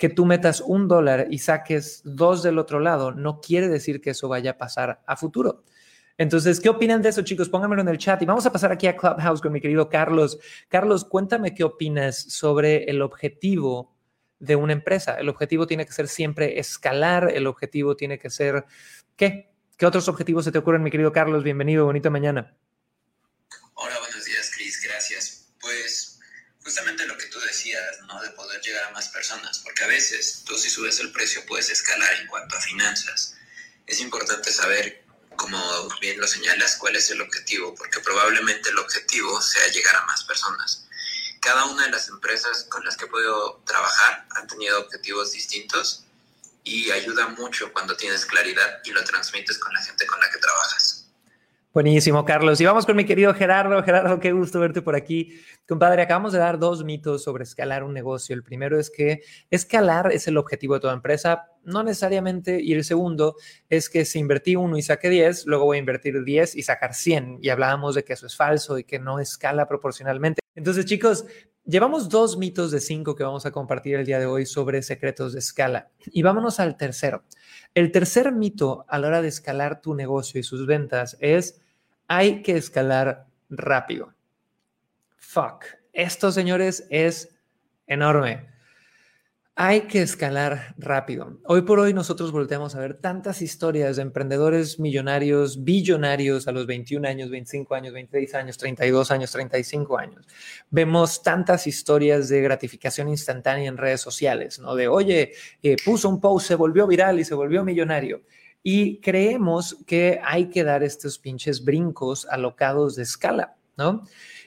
que 0.04 0.10
tú 0.10 0.26
metas 0.26 0.60
un 0.60 0.90
dólar 0.90 1.28
y 1.30 1.38
saques 1.38 2.02
dos 2.04 2.44
del 2.44 2.60
otro 2.60 2.82
lado, 2.82 3.14
no 3.14 3.40
quiere 3.40 3.70
decir 3.70 4.02
que 4.02 4.10
eso 4.10 4.28
vaya 4.28 4.52
a 4.52 4.58
pasar 4.58 5.02
a 5.08 5.16
futuro. 5.16 5.64
Entonces, 6.18 6.60
¿qué 6.60 6.68
opinan 6.68 7.02
de 7.02 7.08
eso, 7.08 7.22
chicos? 7.22 7.48
Pónganmelo 7.48 7.84
en 7.84 7.88
el 7.88 7.98
chat 7.98 8.22
y 8.22 8.26
vamos 8.26 8.46
a 8.46 8.52
pasar 8.52 8.74
aquí 8.74 8.86
a 8.86 8.98
Clubhouse 8.98 9.40
con 9.40 9.54
mi 9.54 9.62
querido 9.62 9.88
Carlos. 9.88 10.40
Carlos, 10.68 11.06
cuéntame 11.06 11.54
qué 11.54 11.64
opinas 11.64 12.18
sobre 12.18 12.84
el 12.84 13.02
objetivo 13.02 13.96
de 14.40 14.58
una 14.58 14.74
empresa. 14.74 15.14
El 15.14 15.30
objetivo 15.30 15.68
tiene 15.68 15.86
que 15.86 15.94
ser 15.94 16.10
siempre 16.10 16.60
escalar, 16.60 17.32
el 17.34 17.48
objetivo 17.48 17.96
tiene 17.96 18.20
que 18.20 18.30
ser, 18.30 18.66
¿qué? 19.16 19.54
¿Qué 19.78 19.86
otros 19.86 20.10
objetivos 20.10 20.44
se 20.44 20.52
te 20.52 20.58
ocurren, 20.58 20.84
mi 20.84 20.92
querido 20.92 21.14
Carlos? 21.14 21.46
Bienvenido, 21.46 21.86
bonita 21.86 22.10
mañana. 22.10 22.58
Hola, 23.76 24.00
buenos 24.00 24.26
días, 24.26 24.52
Cris, 24.54 24.82
gracias. 24.86 25.54
Pues 25.62 26.20
justamente 26.62 27.08
lo 27.08 27.13
llegar 28.64 28.86
a 28.86 28.92
más 28.92 29.10
personas, 29.10 29.60
porque 29.60 29.84
a 29.84 29.88
veces 29.88 30.44
tú 30.46 30.58
si 30.58 30.70
subes 30.70 31.00
el 31.00 31.12
precio 31.12 31.46
puedes 31.46 31.70
escalar 31.70 32.14
en 32.16 32.28
cuanto 32.28 32.56
a 32.56 32.62
finanzas. 32.62 33.36
Es 33.86 34.00
importante 34.00 34.52
saber, 34.52 35.04
como 35.36 35.60
bien 36.00 36.20
lo 36.20 36.28
señalas, 36.28 36.78
cuál 36.78 36.96
es 36.96 37.10
el 37.12 37.22
objetivo, 37.22 37.76
porque 37.76 38.00
probablemente 38.00 38.70
el 38.70 38.80
objetivo 38.80 39.42
sea 39.42 39.68
llegar 39.68 39.96
a 39.96 40.06
más 40.06 40.24
personas. 40.24 40.86
Cada 41.42 41.66
una 41.66 41.84
de 41.84 41.92
las 41.92 42.08
empresas 42.08 42.64
con 42.70 42.86
las 42.86 42.96
que 42.96 43.06
he 43.06 43.10
podido 43.10 43.62
trabajar 43.66 44.26
han 44.32 44.48
tenido 44.48 44.80
objetivos 44.80 45.34
distintos 45.34 46.04
y 46.64 46.90
ayuda 46.92 47.28
mucho 47.28 47.74
cuando 47.74 47.98
tienes 47.98 48.26
claridad 48.26 48.80
y 48.86 48.92
lo 48.92 49.04
transmites 49.04 49.58
con 49.58 49.74
la 49.74 49.82
gente 49.84 50.06
con 50.08 50.20
la 50.20 50.30
que 50.30 50.40
trabajas. 50.40 51.03
Buenísimo, 51.74 52.24
Carlos. 52.24 52.62
Y 52.62 52.66
vamos 52.66 52.86
con 52.86 52.96
mi 52.96 53.04
querido 53.04 53.34
Gerardo. 53.34 53.82
Gerardo, 53.82 54.20
qué 54.20 54.32
gusto 54.32 54.60
verte 54.60 54.84
por 54.84 54.96
aquí. 54.96 55.40
Compadre, 55.68 56.04
acabamos 56.04 56.32
de 56.32 56.38
dar 56.38 56.60
dos 56.60 56.84
mitos 56.84 57.24
sobre 57.24 57.46
escalar 57.46 57.84
un 57.84 57.96
negocio. 57.96 58.36
El 58.36 58.44
primero 58.44 58.80
es 58.80 58.92
que 58.92 59.24
escalar 59.50 60.12
es 60.12 60.28
el 60.28 60.38
objetivo 60.38 60.76
de 60.76 60.82
toda 60.82 60.94
empresa, 60.94 61.48
no 61.64 61.82
necesariamente. 61.82 62.62
Y 62.62 62.74
el 62.74 62.84
segundo 62.84 63.38
es 63.72 63.90
que 63.90 64.06
si 64.06 64.20
invertí 64.20 64.56
uno 64.56 64.78
y 64.78 64.84
saqué 64.84 65.10
10, 65.10 65.48
luego 65.48 65.66
voy 65.66 65.78
a 65.78 65.80
invertir 65.80 66.24
10 66.24 66.56
y 66.56 66.62
sacar 66.62 66.94
100. 66.94 67.40
Y 67.42 67.50
hablábamos 67.50 67.96
de 67.96 68.04
que 68.04 68.14
eso 68.14 68.28
es 68.28 68.36
falso 68.36 68.78
y 68.78 68.84
que 68.84 69.00
no 69.00 69.18
escala 69.18 69.68
proporcionalmente. 69.68 70.42
Entonces, 70.54 70.86
chicos, 70.86 71.26
llevamos 71.66 72.08
dos 72.08 72.38
mitos 72.38 72.70
de 72.70 72.82
cinco 72.82 73.16
que 73.16 73.24
vamos 73.24 73.48
a 73.48 73.52
compartir 73.52 73.96
el 73.96 74.06
día 74.06 74.20
de 74.20 74.28
hoy 74.28 74.46
sobre 74.46 74.84
secretos 74.84 75.34
de 75.34 75.40
escala. 75.40 75.90
Y 76.06 76.22
vámonos 76.22 76.60
al 76.60 76.78
tercero. 76.78 77.24
El 77.74 77.92
tercer 77.92 78.32
mito 78.32 78.86
a 78.88 79.00
la 79.00 79.08
hora 79.08 79.22
de 79.24 79.30
escalar 79.30 79.82
tu 79.82 79.96
negocio 79.96 80.40
y 80.40 80.44
sus 80.44 80.68
ventas 80.68 81.18
es 81.20 81.63
hay 82.08 82.42
que 82.42 82.58
escalar 82.58 83.28
rápido. 83.50 84.14
Fuck. 85.18 85.66
Esto, 85.94 86.32
señores, 86.32 86.86
es 86.90 87.36
enorme. 87.88 88.54
Hay 89.56 89.82
que 89.82 90.02
escalar 90.02 90.74
rápido. 90.80 91.40
Hoy 91.46 91.62
por 91.62 91.80
hoy 91.80 91.94
nosotros 91.94 92.32
volteamos 92.32 92.74
a 92.74 92.80
ver 92.80 92.96
tantas 92.96 93.44
historias 93.44 93.98
de 93.98 94.02
emprendedores 94.02 94.80
millonarios, 94.80 95.64
billonarios 95.64 96.48
a 96.48 96.52
los 96.52 96.66
21 96.66 97.08
años, 97.08 97.30
25 97.30 97.76
años, 97.76 97.94
26 97.94 98.34
años, 98.34 98.58
32 98.58 99.12
años, 99.12 99.32
35 99.32 99.98
años. 100.00 100.28
Vemos 100.72 101.22
tantas 101.22 101.68
historias 101.68 102.30
de 102.30 102.42
gratificación 102.42 103.10
instantánea 103.10 103.70
en 103.70 103.78
redes 103.78 104.02
sociales, 104.02 104.58
¿no? 104.58 104.74
De, 104.74 104.88
oye, 104.88 105.34
eh, 105.62 105.76
puso 105.86 106.10
un 106.10 106.20
post, 106.20 106.48
se 106.48 106.56
volvió 106.56 106.88
viral 106.88 107.20
y 107.20 107.24
se 107.24 107.36
volvió 107.36 107.64
millonario. 107.64 108.24
Y 108.64 109.02
creemos 109.02 109.78
que 109.86 110.22
hay 110.24 110.50
que 110.50 110.64
dar 110.64 110.84
estos 110.84 111.20
pinches 111.20 111.64
brincos 111.64 112.26
alocados 112.26 112.96
de 112.96 113.04
escala, 113.04 113.56
¿no? 113.78 114.04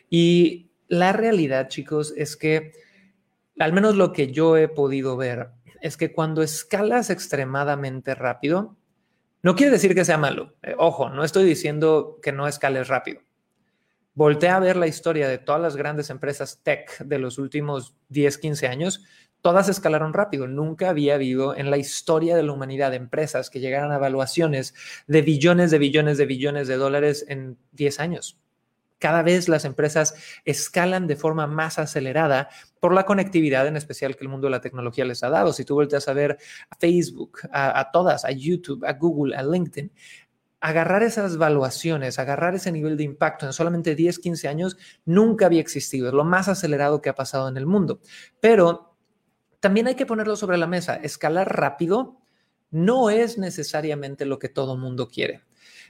Y 0.09 0.71
la 0.89 1.13
realidad, 1.13 1.69
chicos, 1.69 2.15
es 2.17 2.37
que 2.37 2.73
al 3.59 3.73
menos 3.73 3.95
lo 3.97 4.13
que 4.13 4.33
yo 4.33 4.57
he 4.57 4.69
podido 4.69 5.17
ver 5.17 5.51
es 5.81 5.97
que 5.97 6.13
cuando 6.13 6.43
escalas 6.43 7.11
extremadamente 7.11 8.15
rápido, 8.15 8.77
no 9.43 9.55
quiere 9.55 9.73
decir 9.73 9.95
que 9.95 10.05
sea 10.05 10.19
malo. 10.19 10.55
Eh, 10.63 10.75
ojo, 10.79 11.11
no 11.11 11.23
estoy 11.25 11.45
diciendo 11.45 12.19
que 12.23 12.33
no 12.33 12.49
escales 12.49 12.89
rápido. 12.89 13.21
Voltea 14.15 14.57
a 14.57 14.61
ver 14.61 14.77
la 14.77 14.87
historia 14.87 15.29
de 15.29 15.39
todas 15.39 15.61
las 15.61 15.77
grandes 15.77 16.09
empresas 16.11 16.63
tech 16.63 16.99
de 16.99 17.19
los 17.19 17.39
últimos 17.39 17.95
10, 18.09 18.39
15 18.39 18.67
años 18.67 19.05
todas 19.43 19.69
escalaron 19.69 20.13
rápido. 20.13 20.47
Nunca 20.47 20.89
había 20.91 21.15
habido 21.15 21.57
en 21.57 21.71
la 21.71 21.77
historia 21.77 22.37
de 22.37 22.43
la 22.43 22.53
humanidad 22.53 22.95
empresas 22.95 23.51
que 23.51 23.61
llegaran 23.61 23.93
a 23.93 23.97
evaluaciones 23.97 24.75
de 25.07 25.23
billones 25.23 25.71
de 25.71 25.79
billones 25.79 26.19
de 26.19 26.27
billones 26.27 26.69
de 26.69 26.77
dólares 26.77 27.25
en 27.29 27.59
10 27.73 28.01
años. 28.01 28.41
Cada 28.99 29.23
vez 29.23 29.49
las 29.49 29.67
empresas 29.67 30.15
escalan 30.45 31.07
de 31.07 31.17
forma 31.17 31.47
más 31.47 31.79
acelerada 31.79 32.49
por 32.81 32.95
la 32.95 33.05
conectividad 33.05 33.67
en 33.67 33.77
especial 33.77 34.17
que 34.17 34.25
el 34.25 34.31
mundo 34.31 34.47
de 34.47 34.53
la 34.53 34.63
tecnología 34.63 35.05
les 35.05 35.23
ha 35.23 35.29
dado. 35.29 35.53
Si 35.53 35.67
tú 35.67 35.75
vueltas 35.75 36.09
a 36.09 36.15
ver 36.15 36.39
a 36.71 36.77
Facebook, 36.77 37.41
a, 37.53 37.79
a 37.79 37.91
todas, 37.91 38.25
a 38.25 38.31
YouTube, 38.31 38.85
a 38.87 38.95
Google, 38.95 39.37
a 39.37 39.43
LinkedIn, 39.43 39.93
agarrar 40.61 41.03
esas 41.03 41.37
valuaciones, 41.37 42.19
agarrar 42.19 42.55
ese 42.55 42.73
nivel 42.73 42.97
de 42.97 43.05
impacto 43.05 43.47
en 43.47 43.53
solamente 43.53 43.95
10, 43.95 44.19
15 44.19 44.49
años, 44.49 44.77
nunca 45.05 45.47
había 45.47 45.61
existido. 45.61 46.09
Es 46.09 46.15
lo 46.15 46.25
más 46.25 46.49
acelerado 46.49 47.03
que 47.03 47.11
ha 47.11 47.15
pasado 47.15 47.49
en 47.49 47.57
el 47.57 47.67
mundo. 47.67 48.01
Pero 48.41 48.86
también 49.67 49.89
hay 49.89 49.97
que 49.97 50.07
ponerlo 50.07 50.37
sobre 50.37 50.59
la 50.59 50.69
mesa. 50.69 50.95
Escalar 50.95 51.59
rápido 51.59 52.19
no 52.71 53.11
es 53.11 53.37
necesariamente 53.37 54.25
lo 54.25 54.39
que 54.39 54.49
todo 54.49 54.77
mundo 54.77 55.09
quiere. 55.09 55.43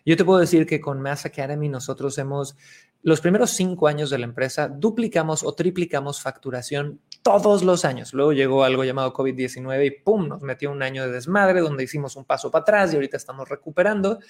Yo 0.06 0.16
te 0.16 0.24
puedo 0.24 0.38
decir 0.38 0.64
que 0.64 0.80
con 0.80 1.02
Mass 1.02 1.26
Academy 1.26 1.68
nosotros 1.68 2.16
hemos, 2.16 2.56
los 3.02 3.20
primeros 3.20 3.50
cinco 3.50 3.86
años 3.86 4.08
de 4.08 4.16
la 4.16 4.24
empresa, 4.24 4.68
duplicamos 4.68 5.42
o 5.42 5.52
triplicamos 5.52 6.22
facturación 6.22 7.02
todos 7.20 7.64
los 7.64 7.84
años. 7.84 8.14
Luego 8.14 8.32
llegó 8.32 8.64
algo 8.64 8.82
llamado 8.82 9.12
COVID-19 9.12 9.86
y 9.86 9.90
¡pum! 9.90 10.26
nos 10.26 10.40
metió 10.40 10.72
un 10.72 10.82
año 10.82 11.04
de 11.04 11.12
desmadre 11.12 11.60
donde 11.60 11.84
hicimos 11.84 12.16
un 12.16 12.24
paso 12.24 12.50
para 12.50 12.62
atrás 12.62 12.94
y 12.94 12.96
ahorita 12.96 13.18
estamos 13.18 13.46
recuperando. 13.46 14.20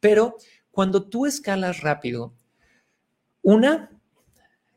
Pero 0.00 0.36
cuando 0.70 1.10
tú 1.10 1.26
escalas 1.26 1.82
rápido, 1.82 2.32
una, 3.42 3.90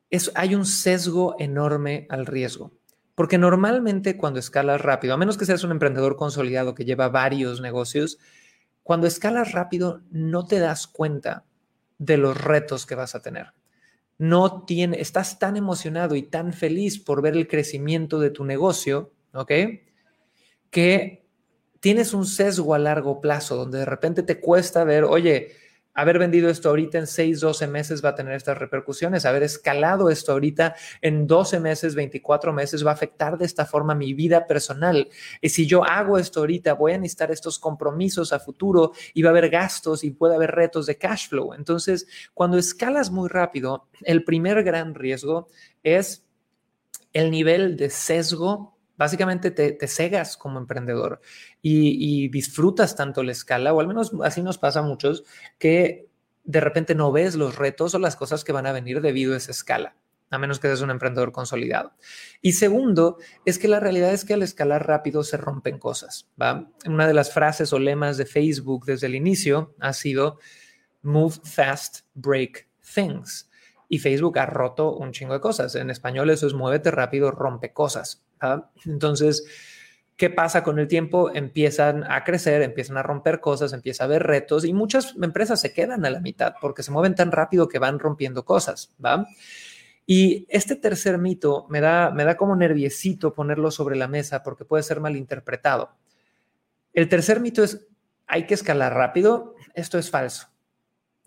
es, 0.10 0.34
hay 0.36 0.54
un 0.54 0.66
sesgo 0.66 1.38
enorme 1.40 2.08
al 2.10 2.26
riesgo. 2.26 2.77
Porque 3.18 3.40
normalmente 3.40 4.16
cuando 4.16 4.40
escalas 4.40 4.80
rápido, 4.80 5.16
a 5.16 5.18
menos 5.18 5.40
que 5.40 5.46
seas 5.48 5.64
un 5.64 5.72
emprendedor 5.72 6.18
consolidado 6.18 6.76
que 6.76 6.86
lleva 6.86 7.10
varios 7.10 7.62
negocios, 7.62 8.20
cuando 8.84 9.08
escalas 9.08 9.54
rápido 9.54 10.04
no 10.12 10.46
te 10.46 10.60
das 10.60 10.86
cuenta 10.86 11.44
de 11.98 12.18
los 12.18 12.40
retos 12.40 12.86
que 12.86 12.94
vas 12.94 13.16
a 13.16 13.24
tener. 13.24 13.54
No 14.20 14.66
tiene, 14.66 15.02
estás 15.02 15.40
tan 15.40 15.58
emocionado 15.58 16.16
y 16.16 16.22
tan 16.22 16.54
feliz 16.54 17.00
por 17.00 17.24
ver 17.24 17.36
el 17.36 17.48
crecimiento 17.48 18.20
de 18.20 18.30
tu 18.30 18.46
negocio, 18.46 19.12
¿ok? 19.34 19.52
Que 20.70 21.26
tienes 21.80 22.14
un 22.14 22.28
sesgo 22.28 22.76
a 22.76 22.78
largo 22.78 23.20
plazo 23.20 23.56
donde 23.56 23.80
de 23.80 23.86
repente 23.86 24.22
te 24.22 24.40
cuesta 24.40 24.84
ver, 24.84 25.06
oye, 25.06 25.54
haber 25.98 26.20
vendido 26.20 26.48
esto 26.52 26.70
ahorita 26.70 27.00
en 27.00 27.08
6, 27.08 27.40
12 27.40 27.66
meses 27.66 28.06
va 28.06 28.10
a 28.10 28.16
tener 28.16 28.36
estas 28.36 28.56
repercusiones, 28.56 29.26
haber 29.26 29.42
escalado 29.42 30.12
esto 30.12 30.32
ahorita 30.32 30.76
en 31.02 31.26
12 31.26 31.60
meses, 31.60 31.96
24 31.96 32.54
meses 32.54 32.86
va 32.86 32.92
a 32.92 32.94
afectar 32.94 33.36
de 33.36 33.46
esta 33.46 33.66
forma 33.66 33.96
mi 33.96 34.14
vida 34.14 34.46
personal. 34.46 35.10
Y 35.42 35.50
si 35.50 35.66
yo 35.66 35.84
hago 35.84 36.20
esto 36.20 36.42
ahorita, 36.42 36.74
voy 36.74 36.92
a 36.92 37.00
necesitar 37.00 37.32
estos 37.32 37.58
compromisos 37.58 38.32
a 38.32 38.40
futuro 38.40 38.92
y 39.16 39.24
va 39.24 39.30
a 39.30 39.32
haber 39.32 39.50
gastos 39.50 40.04
y 40.04 40.12
puede 40.12 40.36
haber 40.36 40.52
retos 40.52 40.86
de 40.86 41.00
cash 41.00 41.30
flow. 41.30 41.56
Entonces, 41.56 42.08
cuando 42.36 42.60
escalas 42.60 43.10
muy 43.10 43.28
rápido, 43.28 43.88
el 44.04 44.24
primer 44.24 44.64
gran 44.64 44.94
riesgo 44.94 45.48
es 45.82 46.28
el 47.12 47.32
nivel 47.32 47.76
de 47.76 47.90
sesgo 47.90 48.77
básicamente 48.98 49.52
te, 49.52 49.88
cegas 49.88 50.38
como 50.38 50.60
emprendedor 50.60 51.22
y, 51.62 52.30
disfrutas 52.30 52.96
tanto 52.96 53.24
la 53.24 53.32
escala, 53.32 53.74
o 53.74 53.80
al 53.80 53.88
menos 53.88 54.12
así 54.24 54.42
nos 54.42 54.58
pasa 54.58 54.80
a 54.80 54.84
muchos, 54.84 55.24
que 55.58 56.10
de 56.44 56.60
repente 56.60 56.96
no 56.96 57.12
ves 57.12 57.36
los 57.36 57.56
retos 57.56 57.94
o 57.94 58.00
las 58.00 58.16
cosas 58.16 58.44
que 58.44 58.52
van 58.52 58.66
a 58.66 58.72
venir 58.72 59.02
debido 59.02 59.34
a 59.34 59.38
esa 59.38 59.52
escala 59.52 59.96
a 60.30 60.38
menos 60.38 60.60
que 60.60 60.68
seas 60.68 60.82
un 60.82 60.92
emprendedor 60.92 61.32
consolidado. 61.32 61.94
Y 62.42 62.54
segundo, 62.54 63.18
es 63.46 63.58
que 63.58 63.68
la 63.68 63.80
realidad 63.80 64.12
es 64.12 64.26
que 64.26 64.34
al 64.34 64.44
escalar 64.44 64.86
rápido 64.86 65.24
se 65.24 65.38
rompen 65.38 65.80
cosas. 65.80 66.28
¿va? 66.42 66.70
Una 66.86 67.08
de 67.08 67.14
las 67.14 67.34
frases 67.34 67.72
o 67.74 67.80
lemas 67.80 68.18
de 68.18 68.26
Facebook 68.26 68.86
desde 68.86 69.08
el 69.08 69.16
inicio 69.16 69.74
ha 69.80 69.94
sido 69.94 70.40
Move 71.02 71.36
fast, 71.44 72.02
break 72.16 72.68
things. 72.94 73.50
Y 73.88 74.00
Facebook 74.00 74.38
ha 74.40 74.46
roto 74.46 74.94
un 74.94 75.14
chingo 75.14 75.34
de 75.34 75.40
cosas. 75.40 75.76
En 75.76 75.90
español 75.90 76.30
eso 76.30 76.48
es 76.48 76.54
muévete 76.54 76.92
rápido, 76.92 77.32
rompe 77.32 77.72
cosas. 77.72 78.27
Entonces, 78.86 79.46
¿qué 80.16 80.30
pasa 80.30 80.64
con 80.64 80.80
el 80.80 80.88
tiempo? 80.88 81.32
Empiezan 81.34 82.04
a 82.10 82.24
crecer, 82.24 82.62
empiezan 82.62 82.98
a 82.98 83.04
romper 83.04 83.40
cosas, 83.40 83.74
empieza 83.74 84.04
a 84.04 84.08
haber 84.08 84.24
retos 84.24 84.66
y 84.66 84.74
muchas 84.74 85.16
empresas 85.22 85.62
se 85.62 85.74
quedan 85.74 86.06
a 86.06 86.10
la 86.10 86.20
mitad 86.20 86.56
porque 86.62 86.84
se 86.84 86.92
mueven 86.92 87.16
tan 87.16 87.32
rápido 87.32 87.68
que 87.68 87.80
van 87.80 88.00
rompiendo 88.00 88.46
cosas, 88.46 88.94
¿va? 89.04 89.28
Y 90.06 90.46
este 90.50 90.78
tercer 90.78 91.18
mito 91.18 91.68
me 91.70 91.82
da, 91.82 92.12
me 92.12 92.24
da 92.24 92.38
como 92.38 92.56
nerviosito 92.56 93.34
ponerlo 93.34 93.72
sobre 93.72 93.98
la 93.98 94.08
mesa 94.08 94.42
porque 94.42 94.64
puede 94.64 94.84
ser 94.84 95.02
malinterpretado. 95.02 95.92
El 96.94 97.10
tercer 97.10 97.42
mito 97.42 97.62
es, 97.62 97.86
hay 98.26 98.46
que 98.46 98.54
escalar 98.54 98.94
rápido. 98.94 99.56
Esto 99.74 99.98
es 99.98 100.10
falso. 100.10 100.48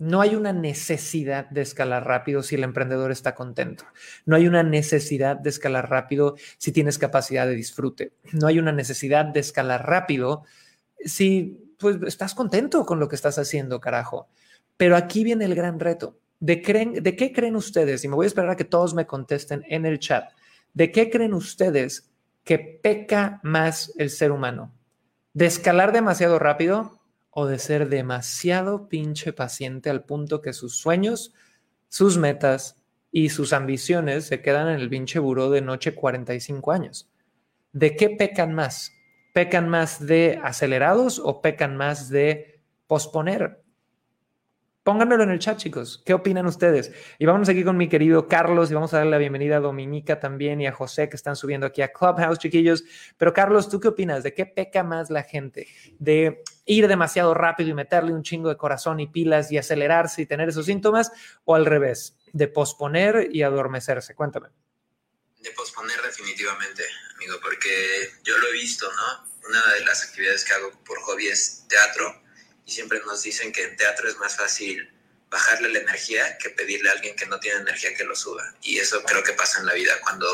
No 0.01 0.19
hay 0.19 0.33
una 0.33 0.51
necesidad 0.51 1.47
de 1.51 1.61
escalar 1.61 2.07
rápido 2.07 2.41
si 2.41 2.55
el 2.55 2.63
emprendedor 2.63 3.11
está 3.11 3.35
contento. 3.35 3.83
No 4.25 4.35
hay 4.35 4.47
una 4.47 4.63
necesidad 4.63 5.37
de 5.37 5.51
escalar 5.51 5.91
rápido 5.91 6.35
si 6.57 6.71
tienes 6.71 6.97
capacidad 6.97 7.45
de 7.45 7.53
disfrute. 7.53 8.11
No 8.31 8.47
hay 8.47 8.57
una 8.57 8.71
necesidad 8.71 9.25
de 9.25 9.41
escalar 9.41 9.87
rápido 9.87 10.43
si 11.05 11.75
pues, 11.77 11.97
estás 12.07 12.33
contento 12.33 12.83
con 12.83 12.99
lo 12.99 13.07
que 13.07 13.15
estás 13.15 13.37
haciendo, 13.37 13.79
carajo. 13.79 14.27
Pero 14.75 14.95
aquí 14.95 15.23
viene 15.23 15.45
el 15.45 15.53
gran 15.53 15.79
reto. 15.79 16.17
¿De, 16.39 16.55
¿De 16.99 17.15
qué 17.15 17.31
creen 17.31 17.55
ustedes? 17.55 18.03
Y 18.03 18.07
me 18.07 18.15
voy 18.15 18.25
a 18.25 18.27
esperar 18.27 18.49
a 18.49 18.55
que 18.55 18.65
todos 18.65 18.95
me 18.95 19.05
contesten 19.05 19.63
en 19.69 19.85
el 19.85 19.99
chat. 19.99 20.31
¿De 20.73 20.91
qué 20.91 21.11
creen 21.11 21.35
ustedes 21.35 22.09
que 22.43 22.57
peca 22.57 23.39
más 23.43 23.93
el 23.99 24.09
ser 24.09 24.31
humano? 24.31 24.73
¿De 25.35 25.45
escalar 25.45 25.91
demasiado 25.91 26.39
rápido 26.39 27.00
o 27.31 27.47
de 27.47 27.57
ser 27.59 27.89
demasiado 27.89 28.87
pinche 28.87 29.33
paciente 29.33 29.89
al 29.89 30.03
punto 30.03 30.41
que 30.41 30.53
sus 30.53 30.77
sueños, 30.77 31.33
sus 31.87 32.17
metas 32.17 32.83
y 33.11 33.29
sus 33.29 33.53
ambiciones 33.53 34.25
se 34.25 34.41
quedan 34.41 34.67
en 34.67 34.79
el 34.79 34.89
pinche 34.89 35.19
buró 35.19 35.49
de 35.49 35.61
noche 35.61 35.95
45 35.95 36.71
años. 36.71 37.09
¿De 37.73 37.95
qué 37.95 38.09
pecan 38.09 38.53
más? 38.53 38.91
¿Pecan 39.33 39.69
más 39.69 40.05
de 40.05 40.39
acelerados 40.43 41.19
o 41.19 41.41
pecan 41.41 41.77
más 41.77 42.09
de 42.09 42.61
posponer? 42.87 43.60
Pónganmelo 44.83 45.21
en 45.21 45.29
el 45.29 45.37
chat, 45.37 45.59
chicos. 45.59 46.01
¿Qué 46.03 46.11
opinan 46.11 46.47
ustedes? 46.47 46.91
Y 47.19 47.27
vamos 47.27 47.47
aquí 47.49 47.63
con 47.63 47.77
mi 47.77 47.87
querido 47.87 48.27
Carlos 48.27 48.71
y 48.71 48.73
vamos 48.73 48.91
a 48.95 48.97
darle 48.97 49.11
la 49.11 49.19
bienvenida 49.19 49.57
a 49.57 49.59
Dominica 49.59 50.19
también 50.19 50.59
y 50.59 50.65
a 50.65 50.71
José 50.71 51.07
que 51.07 51.15
están 51.15 51.35
subiendo 51.35 51.67
aquí 51.67 51.83
a 51.83 51.91
Clubhouse, 51.93 52.39
chiquillos. 52.39 52.83
Pero 53.15 53.31
Carlos, 53.31 53.69
¿tú 53.69 53.79
qué 53.79 53.89
opinas? 53.89 54.23
¿De 54.23 54.33
qué 54.33 54.47
peca 54.47 54.83
más 54.83 55.11
la 55.11 55.21
gente? 55.21 55.67
¿De 55.99 56.41
ir 56.65 56.87
demasiado 56.87 57.35
rápido 57.35 57.69
y 57.69 57.75
meterle 57.75 58.11
un 58.11 58.23
chingo 58.23 58.49
de 58.49 58.57
corazón 58.57 58.99
y 58.99 59.05
pilas 59.05 59.51
y 59.51 59.59
acelerarse 59.59 60.23
y 60.23 60.25
tener 60.25 60.49
esos 60.49 60.65
síntomas? 60.65 61.11
¿O 61.45 61.53
al 61.53 61.67
revés? 61.67 62.17
¿De 62.33 62.47
posponer 62.47 63.29
y 63.31 63.43
adormecerse? 63.43 64.15
Cuéntame. 64.15 64.47
De 65.41 65.51
posponer 65.51 66.01
definitivamente, 66.01 66.83
amigo, 67.17 67.35
porque 67.43 67.69
yo 68.23 68.35
lo 68.35 68.47
he 68.47 68.53
visto, 68.53 68.87
¿no? 68.91 69.29
Una 69.47 69.73
de 69.75 69.85
las 69.85 70.03
actividades 70.07 70.43
que 70.43 70.53
hago 70.53 70.71
por 70.83 70.99
hobby 71.01 71.27
es 71.27 71.67
teatro 71.67 72.20
y 72.65 72.71
siempre 72.71 73.01
nos 73.05 73.23
dicen 73.23 73.51
que 73.51 73.63
en 73.63 73.75
teatro 73.75 74.07
es 74.07 74.17
más 74.17 74.35
fácil 74.37 74.89
bajarle 75.29 75.69
la 75.69 75.79
energía 75.79 76.37
que 76.37 76.49
pedirle 76.49 76.89
a 76.89 76.93
alguien 76.93 77.15
que 77.15 77.25
no 77.25 77.39
tiene 77.39 77.61
energía 77.61 77.93
que 77.95 78.03
lo 78.03 78.15
suba. 78.15 78.53
Y 78.61 78.79
eso 78.79 79.01
creo 79.03 79.23
que 79.23 79.31
pasa 79.33 79.61
en 79.61 79.65
la 79.65 79.73
vida. 79.73 79.93
Cuando 80.03 80.27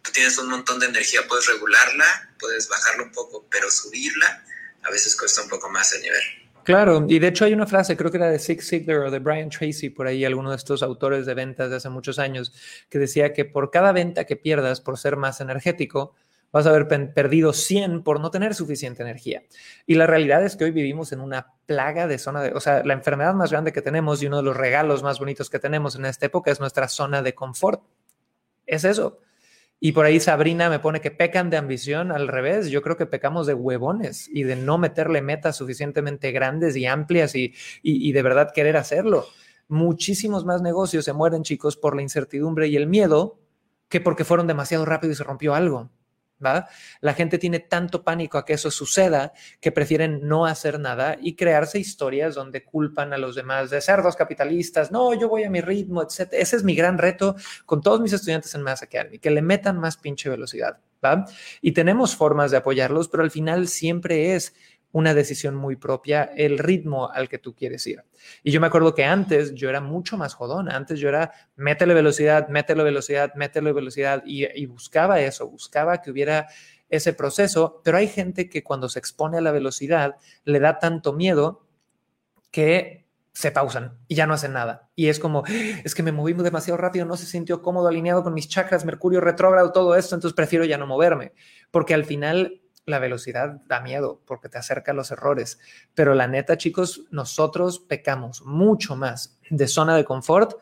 tú 0.00 0.12
tienes 0.12 0.38
un 0.38 0.48
montón 0.48 0.78
de 0.78 0.86
energía, 0.86 1.26
puedes 1.26 1.46
regularla, 1.46 2.30
puedes 2.38 2.68
bajarla 2.68 3.02
un 3.02 3.12
poco, 3.12 3.46
pero 3.50 3.70
subirla 3.70 4.44
a 4.84 4.90
veces 4.90 5.16
cuesta 5.16 5.42
un 5.42 5.48
poco 5.48 5.68
más 5.70 5.92
el 5.94 6.02
nivel. 6.02 6.22
Claro, 6.64 7.04
y 7.08 7.18
de 7.18 7.28
hecho 7.28 7.44
hay 7.44 7.52
una 7.52 7.66
frase, 7.66 7.94
creo 7.94 8.10
que 8.10 8.16
era 8.16 8.30
de 8.30 8.38
Zig 8.38 8.62
Ziglar 8.62 9.00
o 9.00 9.10
de 9.10 9.18
Brian 9.18 9.50
Tracy, 9.50 9.90
por 9.90 10.06
ahí, 10.06 10.24
alguno 10.24 10.50
de 10.50 10.56
estos 10.56 10.82
autores 10.82 11.26
de 11.26 11.34
ventas 11.34 11.68
de 11.68 11.76
hace 11.76 11.90
muchos 11.90 12.18
años, 12.18 12.54
que 12.88 12.98
decía 12.98 13.34
que 13.34 13.44
por 13.44 13.70
cada 13.70 13.92
venta 13.92 14.24
que 14.24 14.36
pierdas 14.36 14.80
por 14.80 14.98
ser 14.98 15.16
más 15.16 15.42
energético, 15.42 16.14
vas 16.54 16.66
a 16.66 16.70
haber 16.70 16.86
perdido 17.12 17.52
100 17.52 18.04
por 18.04 18.20
no 18.20 18.30
tener 18.30 18.54
suficiente 18.54 19.02
energía. 19.02 19.42
Y 19.86 19.96
la 19.96 20.06
realidad 20.06 20.44
es 20.44 20.54
que 20.54 20.62
hoy 20.62 20.70
vivimos 20.70 21.10
en 21.10 21.18
una 21.20 21.52
plaga 21.66 22.06
de 22.06 22.16
zona 22.16 22.42
de, 22.42 22.52
o 22.52 22.60
sea, 22.60 22.84
la 22.84 22.94
enfermedad 22.94 23.34
más 23.34 23.50
grande 23.50 23.72
que 23.72 23.82
tenemos 23.82 24.22
y 24.22 24.28
uno 24.28 24.36
de 24.36 24.44
los 24.44 24.56
regalos 24.56 25.02
más 25.02 25.18
bonitos 25.18 25.50
que 25.50 25.58
tenemos 25.58 25.96
en 25.96 26.04
esta 26.04 26.26
época 26.26 26.52
es 26.52 26.60
nuestra 26.60 26.86
zona 26.86 27.22
de 27.22 27.34
confort. 27.34 27.82
Es 28.66 28.84
eso. 28.84 29.18
Y 29.80 29.90
por 29.90 30.06
ahí 30.06 30.20
Sabrina 30.20 30.70
me 30.70 30.78
pone 30.78 31.00
que 31.00 31.10
pecan 31.10 31.50
de 31.50 31.56
ambición, 31.56 32.12
al 32.12 32.28
revés, 32.28 32.70
yo 32.70 32.82
creo 32.82 32.96
que 32.96 33.06
pecamos 33.06 33.48
de 33.48 33.54
huevones 33.54 34.28
y 34.32 34.44
de 34.44 34.54
no 34.54 34.78
meterle 34.78 35.22
metas 35.22 35.56
suficientemente 35.56 36.30
grandes 36.30 36.76
y 36.76 36.86
amplias 36.86 37.34
y, 37.34 37.52
y, 37.82 38.08
y 38.08 38.12
de 38.12 38.22
verdad 38.22 38.52
querer 38.54 38.76
hacerlo. 38.76 39.26
Muchísimos 39.66 40.44
más 40.44 40.62
negocios 40.62 41.04
se 41.04 41.12
mueren, 41.12 41.42
chicos, 41.42 41.76
por 41.76 41.96
la 41.96 42.02
incertidumbre 42.02 42.68
y 42.68 42.76
el 42.76 42.86
miedo 42.86 43.40
que 43.88 44.00
porque 44.00 44.22
fueron 44.22 44.46
demasiado 44.46 44.84
rápido 44.84 45.12
y 45.12 45.16
se 45.16 45.24
rompió 45.24 45.56
algo. 45.56 45.90
La 47.00 47.14
gente 47.14 47.38
tiene 47.38 47.60
tanto 47.60 48.04
pánico 48.04 48.38
a 48.38 48.44
que 48.44 48.54
eso 48.54 48.70
suceda 48.70 49.32
que 49.60 49.72
prefieren 49.72 50.26
no 50.28 50.46
hacer 50.46 50.78
nada 50.78 51.16
y 51.20 51.34
crearse 51.34 51.78
historias 51.78 52.34
donde 52.34 52.64
culpan 52.64 53.12
a 53.12 53.18
los 53.18 53.34
demás 53.34 53.70
de 53.70 53.80
cerdos 53.80 54.16
capitalistas, 54.16 54.92
no, 54.92 55.14
yo 55.14 55.28
voy 55.28 55.44
a 55.44 55.50
mi 55.50 55.60
ritmo, 55.60 56.02
etc. 56.02 56.32
Ese 56.32 56.56
es 56.56 56.64
mi 56.64 56.74
gran 56.74 56.98
reto 56.98 57.36
con 57.66 57.80
todos 57.80 58.00
mis 58.00 58.12
estudiantes 58.12 58.54
en 58.54 58.62
Mass 58.62 58.82
Academy, 58.82 59.18
que 59.18 59.30
le 59.30 59.42
metan 59.42 59.78
más 59.78 59.96
pinche 59.96 60.28
velocidad. 60.28 60.78
Y 61.60 61.72
tenemos 61.72 62.16
formas 62.16 62.50
de 62.50 62.56
apoyarlos, 62.56 63.08
pero 63.08 63.22
al 63.22 63.30
final 63.30 63.68
siempre 63.68 64.34
es 64.34 64.54
una 64.94 65.12
decisión 65.12 65.56
muy 65.56 65.74
propia, 65.74 66.22
el 66.36 66.56
ritmo 66.56 67.10
al 67.10 67.28
que 67.28 67.38
tú 67.38 67.52
quieres 67.52 67.84
ir. 67.88 68.04
Y 68.44 68.52
yo 68.52 68.60
me 68.60 68.68
acuerdo 68.68 68.94
que 68.94 69.04
antes 69.04 69.52
yo 69.52 69.68
era 69.68 69.80
mucho 69.80 70.16
más 70.16 70.34
jodón, 70.34 70.70
antes 70.70 71.00
yo 71.00 71.08
era 71.08 71.32
métele 71.56 71.94
velocidad, 71.94 72.46
métele 72.46 72.84
velocidad, 72.84 73.34
métele 73.34 73.72
velocidad 73.72 74.22
y, 74.24 74.66
buscaba 74.66 75.20
eso, 75.20 75.48
buscaba 75.48 76.00
que 76.00 76.12
hubiera 76.12 76.46
ese 76.88 77.12
proceso, 77.12 77.80
pero 77.82 77.96
hay 77.96 78.06
gente 78.06 78.48
que 78.48 78.62
cuando 78.62 78.88
se 78.88 79.00
expone 79.00 79.38
a 79.38 79.40
la 79.40 79.50
velocidad 79.50 80.14
le 80.44 80.60
da 80.60 80.78
tanto 80.78 81.12
miedo 81.12 81.66
que 82.52 83.08
se 83.32 83.50
pausan 83.50 83.98
y 84.06 84.14
ya 84.14 84.28
no 84.28 84.34
hacen 84.34 84.52
nada. 84.52 84.90
Y 84.94 85.08
es 85.08 85.18
como, 85.18 85.42
es 85.84 85.92
que 85.96 86.04
me 86.04 86.12
moví 86.12 86.34
demasiado 86.34 86.76
rápido, 86.76 87.04
no 87.04 87.16
se 87.16 87.26
sintió 87.26 87.62
cómodo, 87.62 87.88
alineado 87.88 88.22
con 88.22 88.32
mis 88.32 88.48
chakras, 88.48 88.84
Mercurio 88.84 89.20
retrógrado, 89.20 89.72
todo 89.72 89.96
esto, 89.96 90.14
entonces 90.14 90.36
prefiero 90.36 90.64
ya 90.64 90.78
no 90.78 90.86
moverme, 90.86 91.32
porque 91.72 91.94
al 91.94 92.04
final 92.04 92.60
la 92.86 92.98
velocidad 92.98 93.62
da 93.66 93.80
miedo 93.80 94.20
porque 94.26 94.48
te 94.48 94.58
acerca 94.58 94.92
a 94.92 94.94
los 94.94 95.10
errores. 95.10 95.58
Pero 95.94 96.14
la 96.14 96.26
neta, 96.26 96.56
chicos, 96.56 97.04
nosotros 97.10 97.78
pecamos 97.80 98.42
mucho 98.42 98.96
más 98.96 99.38
de 99.50 99.66
zona 99.68 99.96
de 99.96 100.04
confort 100.04 100.54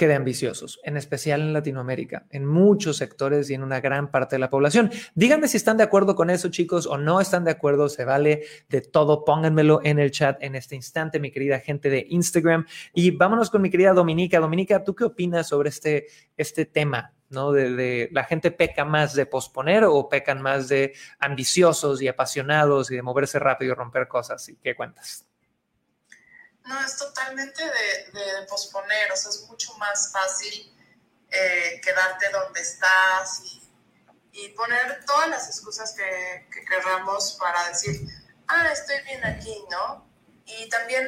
que 0.00 0.08
de 0.08 0.14
ambiciosos, 0.14 0.80
en 0.82 0.96
especial 0.96 1.42
en 1.42 1.52
Latinoamérica, 1.52 2.24
en 2.30 2.46
muchos 2.46 2.96
sectores 2.96 3.50
y 3.50 3.54
en 3.54 3.62
una 3.62 3.82
gran 3.82 4.10
parte 4.10 4.36
de 4.36 4.40
la 4.40 4.48
población. 4.48 4.90
Díganme 5.14 5.46
si 5.46 5.58
están 5.58 5.76
de 5.76 5.82
acuerdo 5.82 6.14
con 6.14 6.30
eso, 6.30 6.48
chicos, 6.48 6.86
o 6.86 6.96
no 6.96 7.20
están 7.20 7.44
de 7.44 7.50
acuerdo, 7.50 7.86
se 7.90 8.06
vale 8.06 8.44
de 8.70 8.80
todo, 8.80 9.26
pónganmelo 9.26 9.80
en 9.84 9.98
el 9.98 10.10
chat 10.10 10.42
en 10.42 10.54
este 10.54 10.74
instante, 10.74 11.20
mi 11.20 11.30
querida 11.30 11.60
gente 11.60 11.90
de 11.90 12.06
Instagram. 12.08 12.64
Y 12.94 13.10
vámonos 13.10 13.50
con 13.50 13.60
mi 13.60 13.68
querida 13.68 13.92
Dominica. 13.92 14.40
Dominica, 14.40 14.82
¿tú 14.82 14.94
qué 14.94 15.04
opinas 15.04 15.48
sobre 15.48 15.68
este, 15.68 16.06
este 16.34 16.64
tema? 16.64 17.12
¿No? 17.30 17.52
De, 17.52 18.08
la 18.12 18.24
gente 18.24 18.50
peca 18.50 18.84
más 18.84 19.14
de 19.14 19.24
posponer 19.24 19.84
o 19.84 20.08
pecan 20.08 20.42
más 20.42 20.68
de 20.68 20.94
ambiciosos 21.18 22.02
y 22.02 22.08
apasionados 22.08 22.90
y 22.90 22.96
de 22.96 23.02
moverse 23.02 23.38
rápido 23.38 23.72
y 23.72 23.74
romper 23.74 24.08
cosas. 24.08 24.48
¿Y 24.48 24.56
qué 24.56 24.74
cuentas? 24.74 25.24
No, 26.64 26.84
es 26.84 26.96
totalmente 26.96 27.64
de, 27.64 28.46
posponer, 28.48 29.10
o 29.12 29.16
sea, 29.16 29.30
es 29.30 29.46
mucho 29.48 29.72
más 29.78 30.12
fácil 30.12 30.76
eh, 31.30 31.80
quedarte 31.82 32.28
donde 32.30 32.60
estás 32.60 33.42
y, 33.44 33.60
poner 34.56 35.04
todas 35.04 35.28
las 35.28 35.48
excusas 35.48 35.94
que, 35.94 36.48
que, 36.50 36.64
queramos 36.64 37.36
para 37.38 37.68
decir, 37.68 38.00
ah, 38.48 38.68
estoy 38.72 38.96
bien 39.04 39.22
aquí, 39.24 39.64
¿no? 39.70 40.08
Y 40.46 40.68
también 40.68 41.04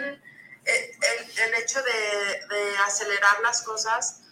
eh, 0.64 0.98
el, 1.00 1.38
el, 1.40 1.54
hecho 1.54 1.82
de, 1.82 2.54
de 2.54 2.76
acelerar 2.78 3.40
las 3.42 3.62
cosas 3.62 4.22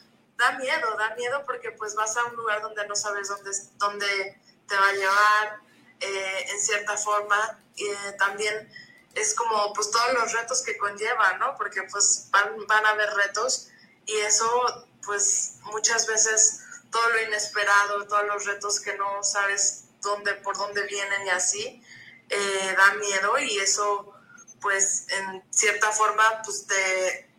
da 0.41 0.53
miedo, 0.53 0.97
da 0.97 1.15
miedo 1.15 1.45
porque 1.47 1.71
pues 1.73 1.95
vas 1.95 2.17
a 2.17 2.25
un 2.25 2.37
lugar 2.37 2.63
donde 2.63 2.87
no 2.89 2.97
sabes 2.97 3.29
dónde, 3.29 3.51
dónde 3.77 4.41
te 4.67 4.75
va 4.75 4.89
a 4.89 4.93
llevar 4.93 5.61
eh, 6.01 6.47
en 6.51 6.61
cierta 6.61 6.97
forma 6.97 7.59
y 7.77 7.87
eh, 7.87 8.13
también 8.19 8.73
es 9.15 9.35
como 9.35 9.73
pues 9.75 9.91
todos 9.91 10.15
los 10.15 10.33
retos 10.33 10.63
que 10.63 10.79
conlleva, 10.79 11.37
¿no? 11.39 11.57
Porque 11.57 11.83
pues 11.85 12.29
van, 12.31 12.67
van 12.67 12.87
a 12.87 12.91
haber 12.91 13.11
retos 13.11 13.69
y 14.07 14.17
eso 14.19 14.87
pues 15.05 15.57
muchas 15.65 16.07
veces 16.07 16.63
todo 16.91 17.07
lo 17.11 17.23
inesperado, 17.23 18.07
todos 18.07 18.25
los 18.27 18.45
retos 18.47 18.81
que 18.81 18.97
no 18.97 19.23
sabes 19.23 19.85
dónde, 20.01 20.35
por 20.37 20.57
dónde 20.57 20.83
vienen 20.87 21.27
y 21.27 21.31
así, 21.31 21.85
eh, 22.31 22.75
da 22.77 22.95
miedo 22.95 23.39
y 23.39 23.59
eso 23.59 24.15
pues 24.61 25.07
en 25.09 25.43
cierta 25.51 25.93
forma 25.93 26.43
pues 26.45 26.67
te, 26.67 27.30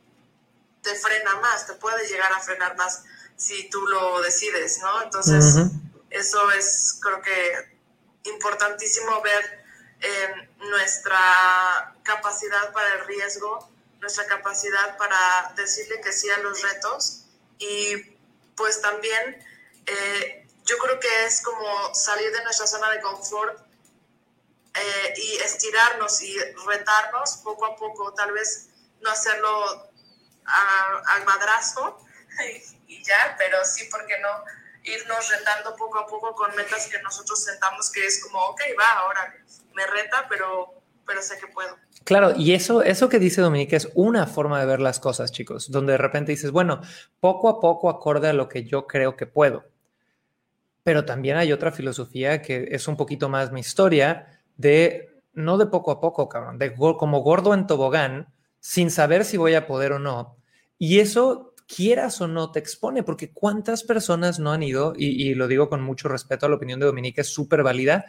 te 0.82 0.96
frena 0.96 1.36
más, 1.38 1.68
te 1.68 1.74
puede 1.74 2.08
llegar 2.08 2.32
a 2.34 2.40
frenar 2.40 2.76
más 2.76 3.04
si 3.36 3.70
tú 3.70 3.82
lo 3.88 4.22
decides, 4.22 4.80
¿no? 4.80 5.04
Entonces, 5.04 5.56
eso 6.10 6.52
es 6.52 7.00
creo 7.02 7.22
que 7.22 7.80
importantísimo 8.24 9.22
ver 9.22 9.66
eh, 10.02 10.50
nuestra 10.58 11.96
capacidad 12.04 12.72
para 12.74 12.96
el 12.96 13.06
riesgo, 13.06 13.70
nuestra 14.00 14.26
capacidad 14.26 14.98
para 14.98 15.54
decirle 15.56 16.02
que 16.02 16.12
sí 16.12 16.30
a 16.30 16.38
los 16.40 16.62
retos 16.62 17.24
y 17.58 17.98
pues 18.56 18.82
también 18.82 19.44
eh, 19.86 20.48
yo 20.66 20.78
creo 20.78 21.00
que 21.00 21.26
es 21.26 21.42
como 21.42 21.94
salir 21.94 22.32
de 22.32 22.44
nuestra 22.44 22.68
zona 22.68 22.90
de 22.92 23.02
confort 23.02 23.60
eh, 24.74 25.14
y 25.18 25.36
estirarnos 25.38 26.22
y 26.22 26.38
retarnos 26.66 27.38
poco 27.44 27.66
a 27.66 27.76
poco, 27.76 28.14
tal 28.14 28.32
vez 28.32 28.70
no 29.02 29.10
hacerlo 29.10 29.91
al 30.46 31.26
madrazo 31.26 31.98
y, 32.88 33.04
ya, 33.04 33.36
pero 33.38 33.64
sí, 33.64 33.88
porque 33.92 34.20
no? 34.20 34.30
Irnos 34.84 35.30
retando 35.30 35.76
poco 35.76 36.00
a 36.00 36.08
poco 36.08 36.34
con 36.34 36.56
metas 36.56 36.88
que 36.88 37.00
nosotros 37.04 37.44
sentamos 37.44 37.92
que 37.92 38.06
es 38.06 38.24
como, 38.24 38.40
ok, 38.48 38.62
va, 38.80 38.90
ahora 39.02 39.36
me 39.74 39.86
reta, 39.86 40.26
pero, 40.28 40.74
pero 41.06 41.22
sé 41.22 41.38
que 41.38 41.48
puedo. 41.48 41.78
Claro, 42.04 42.34
y 42.36 42.54
eso, 42.54 42.82
eso 42.82 43.08
que 43.08 43.20
dice 43.20 43.42
Dominica 43.42 43.78
es 43.78 43.90
una 43.94 44.26
forma 44.26 44.60
de 44.60 44.66
ver 44.66 44.80
las 44.80 45.00
cosas, 45.00 45.32
chicos, 45.32 45.70
donde 45.70 45.94
de 45.94 45.98
repente 46.00 46.32
dices, 46.32 46.52
bueno, 46.52 46.82
poco 47.20 47.48
a 47.48 47.60
poco 47.60 47.90
acorde 47.90 48.30
a 48.30 48.34
lo 48.34 48.50
que 48.50 48.64
yo 48.64 48.88
creo 48.88 49.16
que 49.16 49.28
puedo. 49.28 49.66
Pero 50.84 51.06
también 51.06 51.38
hay 51.38 51.54
otra 51.54 51.72
filosofía 51.72 52.42
que 52.42 52.70
es 52.72 52.88
un 52.88 52.98
poquito 52.98 53.30
más 53.30 53.52
mi 53.52 53.60
historia 53.60 54.42
de, 54.58 55.22
no 55.34 55.60
de 55.60 55.68
poco 55.68 55.92
a 55.92 56.02
poco, 56.02 56.28
cabrón, 56.28 56.58
de 56.58 56.74
como 56.74 57.20
gordo 57.20 57.54
en 57.54 57.68
tobogán, 57.68 58.34
sin 58.62 58.92
saber 58.92 59.26
si 59.26 59.36
voy 59.36 59.56
a 59.56 59.68
poder 59.68 59.92
o 59.92 60.00
no. 60.00 60.38
Y 60.78 61.00
eso, 61.00 61.56
quieras 61.68 62.22
o 62.22 62.28
no, 62.28 62.52
te 62.52 62.60
expone, 62.60 63.04
porque 63.04 63.34
cuántas 63.34 63.84
personas 63.84 64.40
no 64.40 64.52
han 64.52 64.64
ido, 64.64 64.94
y, 64.96 65.34
lo 65.34 65.48
digo 65.48 65.68
con 65.68 65.82
mucho 65.82 66.08
respeto 66.08 66.46
a 66.46 66.50
la 66.50 66.56
opinión 66.56 66.80
de 66.80 66.86
Dominica, 66.86 67.22
es 67.22 67.28
súper 67.28 67.64
válida. 67.64 68.06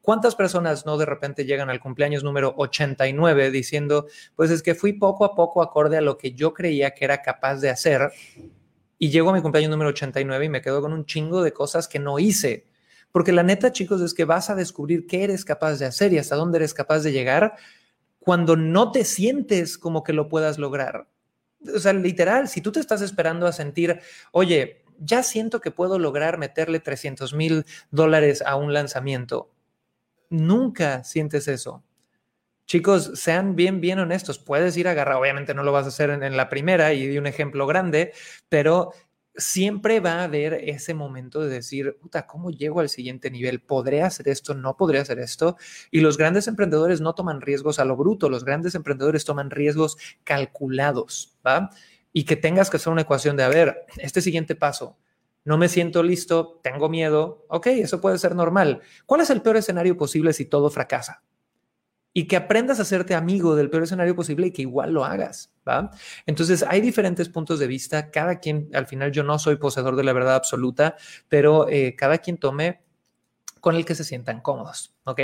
¿Cuántas 0.00 0.36
personas 0.36 0.86
no 0.86 0.96
de 0.96 1.06
repente 1.06 1.44
llegan 1.44 1.68
al 1.68 1.80
cumpleaños 1.80 2.22
número 2.22 2.54
89 2.56 3.50
diciendo, 3.50 4.06
pues 4.36 4.52
es 4.52 4.62
que 4.62 4.76
fui 4.76 4.92
poco 4.92 5.24
a 5.24 5.34
poco 5.34 5.60
acorde 5.60 5.96
a 5.96 6.00
lo 6.00 6.16
que 6.16 6.32
yo 6.32 6.54
creía 6.54 6.92
que 6.92 7.04
era 7.04 7.22
capaz 7.22 7.56
de 7.56 7.70
hacer 7.70 8.12
y 8.98 9.10
llego 9.10 9.30
a 9.30 9.32
mi 9.32 9.42
cumpleaños 9.42 9.70
número 9.70 9.90
89 9.90 10.44
y 10.44 10.48
me 10.48 10.62
quedo 10.62 10.80
con 10.80 10.92
un 10.92 11.04
chingo 11.04 11.42
de 11.42 11.52
cosas 11.52 11.88
que 11.88 11.98
no 11.98 12.20
hice? 12.20 12.66
Porque 13.10 13.32
la 13.32 13.42
neta, 13.42 13.72
chicos, 13.72 14.00
es 14.00 14.14
que 14.14 14.24
vas 14.24 14.50
a 14.50 14.54
descubrir 14.54 15.08
qué 15.08 15.24
eres 15.24 15.44
capaz 15.44 15.78
de 15.78 15.86
hacer 15.86 16.12
y 16.12 16.18
hasta 16.18 16.36
dónde 16.36 16.58
eres 16.58 16.74
capaz 16.74 17.00
de 17.00 17.10
llegar 17.10 17.56
cuando 18.26 18.56
no 18.56 18.90
te 18.90 19.04
sientes 19.04 19.78
como 19.78 20.02
que 20.02 20.12
lo 20.12 20.28
puedas 20.28 20.58
lograr. 20.58 21.06
o 21.72 21.78
sea, 21.78 21.92
literal, 21.92 22.48
si 22.48 22.60
tú 22.60 22.72
te 22.72 22.80
estás 22.80 23.00
esperando 23.00 23.46
a 23.46 23.52
sentir, 23.52 24.00
oye, 24.32 24.82
ya 24.98 25.22
siento 25.22 25.60
que 25.60 25.70
puedo 25.70 26.00
lograr 26.00 26.36
meterle 26.36 26.80
300 26.80 27.34
mil 27.34 27.64
dólares 27.92 28.42
a 28.44 28.56
un 28.56 28.72
lanzamiento, 28.72 29.52
nunca 30.28 31.04
sientes 31.04 31.46
eso. 31.46 31.84
Chicos, 32.66 33.12
sean 33.14 33.54
bien, 33.54 33.80
bien 33.80 34.00
honestos. 34.00 34.40
Puedes 34.40 34.76
ir 34.76 34.88
a 34.88 34.90
agarrar, 34.90 35.18
obviamente 35.18 35.54
no 35.54 35.62
lo 35.62 35.70
vas 35.70 35.84
a 35.84 35.90
hacer 35.90 36.10
en, 36.10 36.24
en 36.24 36.36
la 36.36 36.48
primera 36.48 36.92
y 36.94 37.06
di 37.06 37.18
un 37.18 37.28
ejemplo 37.28 37.64
grande, 37.68 38.12
pero 38.48 38.90
siempre 39.36 40.00
va 40.00 40.20
a 40.20 40.24
haber 40.24 40.54
ese 40.54 40.94
momento 40.94 41.40
de 41.40 41.48
decir, 41.48 41.96
puta, 42.00 42.26
¿cómo 42.26 42.50
llego 42.50 42.80
al 42.80 42.88
siguiente 42.88 43.30
nivel? 43.30 43.60
¿Podré 43.60 44.02
hacer 44.02 44.28
esto? 44.28 44.54
¿No 44.54 44.76
podré 44.76 44.98
hacer 44.98 45.18
esto? 45.18 45.56
Y 45.90 46.00
los 46.00 46.16
grandes 46.16 46.48
emprendedores 46.48 47.00
no 47.00 47.14
toman 47.14 47.40
riesgos 47.40 47.78
a 47.78 47.84
lo 47.84 47.96
bruto, 47.96 48.28
los 48.28 48.44
grandes 48.44 48.74
emprendedores 48.74 49.24
toman 49.24 49.50
riesgos 49.50 49.96
calculados, 50.24 51.36
¿va? 51.46 51.70
Y 52.12 52.24
que 52.24 52.36
tengas 52.36 52.70
que 52.70 52.78
hacer 52.78 52.92
una 52.92 53.02
ecuación 53.02 53.36
de, 53.36 53.44
a 53.44 53.48
ver, 53.48 53.86
este 53.98 54.20
siguiente 54.20 54.54
paso, 54.54 54.96
no 55.44 55.58
me 55.58 55.68
siento 55.68 56.02
listo, 56.02 56.60
tengo 56.62 56.88
miedo, 56.88 57.46
ok, 57.48 57.68
eso 57.68 58.00
puede 58.00 58.18
ser 58.18 58.34
normal. 58.34 58.80
¿Cuál 59.06 59.20
es 59.20 59.30
el 59.30 59.42
peor 59.42 59.56
escenario 59.56 59.96
posible 59.96 60.32
si 60.32 60.46
todo 60.46 60.70
fracasa? 60.70 61.22
Y 62.16 62.26
que 62.26 62.36
aprendas 62.36 62.78
a 62.78 62.82
hacerte 62.82 63.14
amigo 63.14 63.56
del 63.56 63.68
peor 63.68 63.82
escenario 63.82 64.16
posible 64.16 64.46
y 64.46 64.50
que 64.50 64.62
igual 64.62 64.94
lo 64.94 65.04
hagas, 65.04 65.52
¿va? 65.68 65.90
Entonces, 66.24 66.64
hay 66.66 66.80
diferentes 66.80 67.28
puntos 67.28 67.58
de 67.58 67.66
vista, 67.66 68.10
cada 68.10 68.40
quien, 68.40 68.70
al 68.72 68.86
final 68.86 69.12
yo 69.12 69.22
no 69.22 69.38
soy 69.38 69.56
poseedor 69.56 69.96
de 69.96 70.02
la 70.02 70.14
verdad 70.14 70.34
absoluta, 70.34 70.96
pero 71.28 71.68
eh, 71.68 71.94
cada 71.94 72.16
quien 72.16 72.38
tome 72.38 72.80
con 73.60 73.76
el 73.76 73.84
que 73.84 73.94
se 73.94 74.02
sientan 74.02 74.40
cómodos, 74.40 74.94
¿ok? 75.04 75.20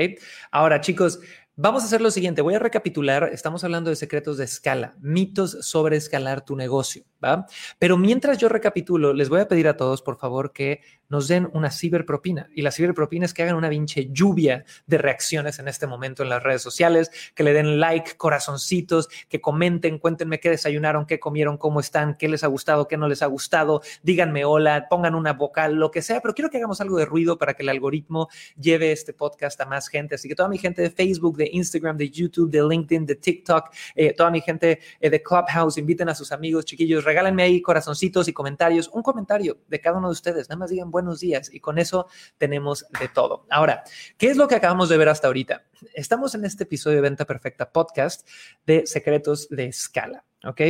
Ahora, 0.50 0.82
chicos, 0.82 1.20
Vamos 1.54 1.82
a 1.82 1.86
hacer 1.86 2.00
lo 2.00 2.10
siguiente, 2.10 2.40
voy 2.40 2.54
a 2.54 2.58
recapitular, 2.58 3.28
estamos 3.30 3.62
hablando 3.62 3.90
de 3.90 3.96
secretos 3.96 4.38
de 4.38 4.44
escala, 4.44 4.96
mitos 5.02 5.58
sobre 5.60 5.98
escalar 5.98 6.46
tu 6.46 6.56
negocio, 6.56 7.04
¿va? 7.22 7.46
Pero 7.78 7.96
mientras 7.96 8.38
yo 8.38 8.48
recapitulo, 8.48 9.12
les 9.12 9.28
voy 9.28 9.40
a 9.40 9.48
pedir 9.48 9.68
a 9.68 9.76
todos, 9.76 10.02
por 10.02 10.18
favor, 10.18 10.52
que 10.52 10.80
nos 11.12 11.28
den 11.28 11.48
una 11.52 11.70
ciberpropina. 11.70 12.48
Y 12.54 12.62
la 12.62 12.70
ciberpropina 12.70 13.26
es 13.26 13.34
que 13.34 13.42
hagan 13.42 13.56
una 13.56 13.68
pinche 13.68 14.08
lluvia 14.10 14.64
de 14.86 14.96
reacciones 14.96 15.58
en 15.58 15.68
este 15.68 15.86
momento 15.86 16.22
en 16.22 16.30
las 16.30 16.42
redes 16.42 16.62
sociales, 16.62 17.10
que 17.34 17.42
le 17.42 17.52
den 17.52 17.78
like, 17.80 18.16
corazoncitos, 18.16 19.10
que 19.28 19.40
comenten, 19.40 19.98
cuéntenme 19.98 20.40
qué 20.40 20.48
desayunaron, 20.48 21.04
qué 21.04 21.20
comieron, 21.20 21.58
cómo 21.58 21.80
están, 21.80 22.16
qué 22.16 22.28
les 22.28 22.44
ha 22.44 22.46
gustado, 22.46 22.88
qué 22.88 22.96
no 22.96 23.08
les 23.08 23.20
ha 23.20 23.26
gustado, 23.26 23.82
díganme 24.02 24.46
hola, 24.46 24.86
pongan 24.88 25.14
una 25.14 25.34
vocal, 25.34 25.74
lo 25.74 25.90
que 25.90 26.00
sea, 26.00 26.22
pero 26.22 26.32
quiero 26.32 26.48
que 26.48 26.56
hagamos 26.56 26.80
algo 26.80 26.96
de 26.96 27.04
ruido 27.04 27.36
para 27.36 27.52
que 27.52 27.62
el 27.62 27.68
algoritmo 27.68 28.28
lleve 28.58 28.92
este 28.92 29.12
podcast 29.12 29.60
a 29.60 29.66
más 29.66 29.88
gente. 29.88 30.14
Así 30.14 30.28
que 30.28 30.34
toda 30.34 30.48
mi 30.48 30.56
gente 30.56 30.80
de 30.80 30.90
Facebook, 30.90 31.36
de 31.36 31.50
Instagram, 31.52 31.98
de 31.98 32.08
YouTube, 32.08 32.50
de 32.50 32.62
LinkedIn, 32.62 33.04
de 33.04 33.16
TikTok, 33.16 33.70
eh, 33.94 34.14
toda 34.14 34.30
mi 34.30 34.40
gente 34.40 34.80
eh, 34.98 35.10
de 35.10 35.22
Clubhouse, 35.22 35.76
inviten 35.76 36.08
a 36.08 36.14
sus 36.14 36.32
amigos, 36.32 36.64
chiquillos, 36.64 37.04
regálenme 37.12 37.42
ahí 37.42 37.60
corazoncitos 37.60 38.26
y 38.26 38.32
comentarios, 38.32 38.88
un 38.88 39.02
comentario 39.02 39.58
de 39.68 39.80
cada 39.82 39.98
uno 39.98 40.08
de 40.08 40.12
ustedes, 40.12 40.48
nada 40.48 40.60
más 40.60 40.70
digan 40.70 40.90
buenos 40.90 41.20
días 41.20 41.52
y 41.52 41.60
con 41.60 41.78
eso 41.78 42.06
tenemos 42.38 42.86
de 42.98 43.08
todo. 43.08 43.44
Ahora, 43.50 43.84
¿qué 44.16 44.30
es 44.30 44.38
lo 44.38 44.48
que 44.48 44.54
acabamos 44.54 44.88
de 44.88 44.96
ver 44.96 45.10
hasta 45.10 45.26
ahorita? 45.26 45.66
Estamos 45.92 46.34
en 46.34 46.46
este 46.46 46.64
episodio 46.64 46.96
de 46.96 47.02
Venta 47.02 47.26
Perfecta 47.26 47.70
Podcast 47.70 48.26
de 48.64 48.86
secretos 48.86 49.50
de 49.50 49.66
escala, 49.66 50.24
¿ok? 50.42 50.62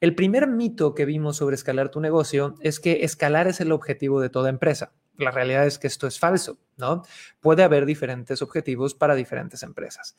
El 0.00 0.16
primer 0.16 0.48
mito 0.48 0.92
que 0.92 1.04
vimos 1.04 1.36
sobre 1.36 1.54
escalar 1.54 1.90
tu 1.90 2.00
negocio 2.00 2.56
es 2.62 2.80
que 2.80 3.04
escalar 3.04 3.46
es 3.46 3.60
el 3.60 3.70
objetivo 3.70 4.20
de 4.20 4.28
toda 4.28 4.50
empresa 4.50 4.92
la 5.18 5.30
realidad 5.30 5.66
es 5.66 5.78
que 5.78 5.86
esto 5.86 6.06
es 6.06 6.18
falso, 6.18 6.58
¿no? 6.76 7.02
Puede 7.40 7.62
haber 7.62 7.86
diferentes 7.86 8.42
objetivos 8.42 8.94
para 8.94 9.14
diferentes 9.14 9.62
empresas. 9.62 10.14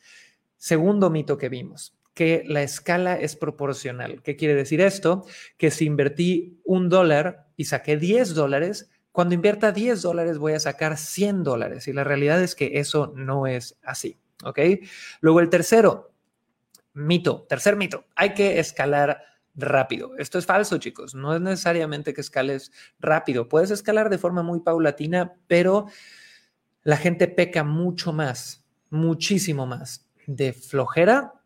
Segundo 0.56 1.08
mito 1.08 1.38
que 1.38 1.48
vimos, 1.48 1.96
que 2.18 2.42
la 2.48 2.62
escala 2.62 3.14
es 3.14 3.36
proporcional. 3.36 4.22
¿Qué 4.24 4.34
quiere 4.34 4.56
decir 4.56 4.80
esto? 4.80 5.24
Que 5.56 5.70
si 5.70 5.84
invertí 5.84 6.60
un 6.64 6.88
dólar 6.88 7.46
y 7.54 7.66
saqué 7.66 7.96
10 7.96 8.34
dólares, 8.34 8.90
cuando 9.12 9.36
invierta 9.36 9.70
10 9.70 10.02
dólares 10.02 10.38
voy 10.38 10.54
a 10.54 10.58
sacar 10.58 10.98
100 10.98 11.44
dólares. 11.44 11.86
Y 11.86 11.92
la 11.92 12.02
realidad 12.02 12.42
es 12.42 12.56
que 12.56 12.80
eso 12.80 13.12
no 13.14 13.46
es 13.46 13.78
así, 13.84 14.18
¿ok? 14.42 14.58
Luego 15.20 15.38
el 15.38 15.48
tercero, 15.48 16.10
mito, 16.92 17.46
tercer 17.48 17.76
mito, 17.76 18.06
hay 18.16 18.34
que 18.34 18.58
escalar 18.58 19.22
rápido. 19.54 20.16
Esto 20.18 20.40
es 20.40 20.46
falso, 20.46 20.78
chicos. 20.78 21.14
No 21.14 21.36
es 21.36 21.40
necesariamente 21.40 22.14
que 22.14 22.20
escales 22.20 22.72
rápido. 22.98 23.48
Puedes 23.48 23.70
escalar 23.70 24.10
de 24.10 24.18
forma 24.18 24.42
muy 24.42 24.58
paulatina, 24.58 25.34
pero 25.46 25.86
la 26.82 26.96
gente 26.96 27.28
peca 27.28 27.62
mucho 27.62 28.12
más, 28.12 28.66
muchísimo 28.90 29.66
más 29.66 30.08
de 30.26 30.52
flojera 30.52 31.37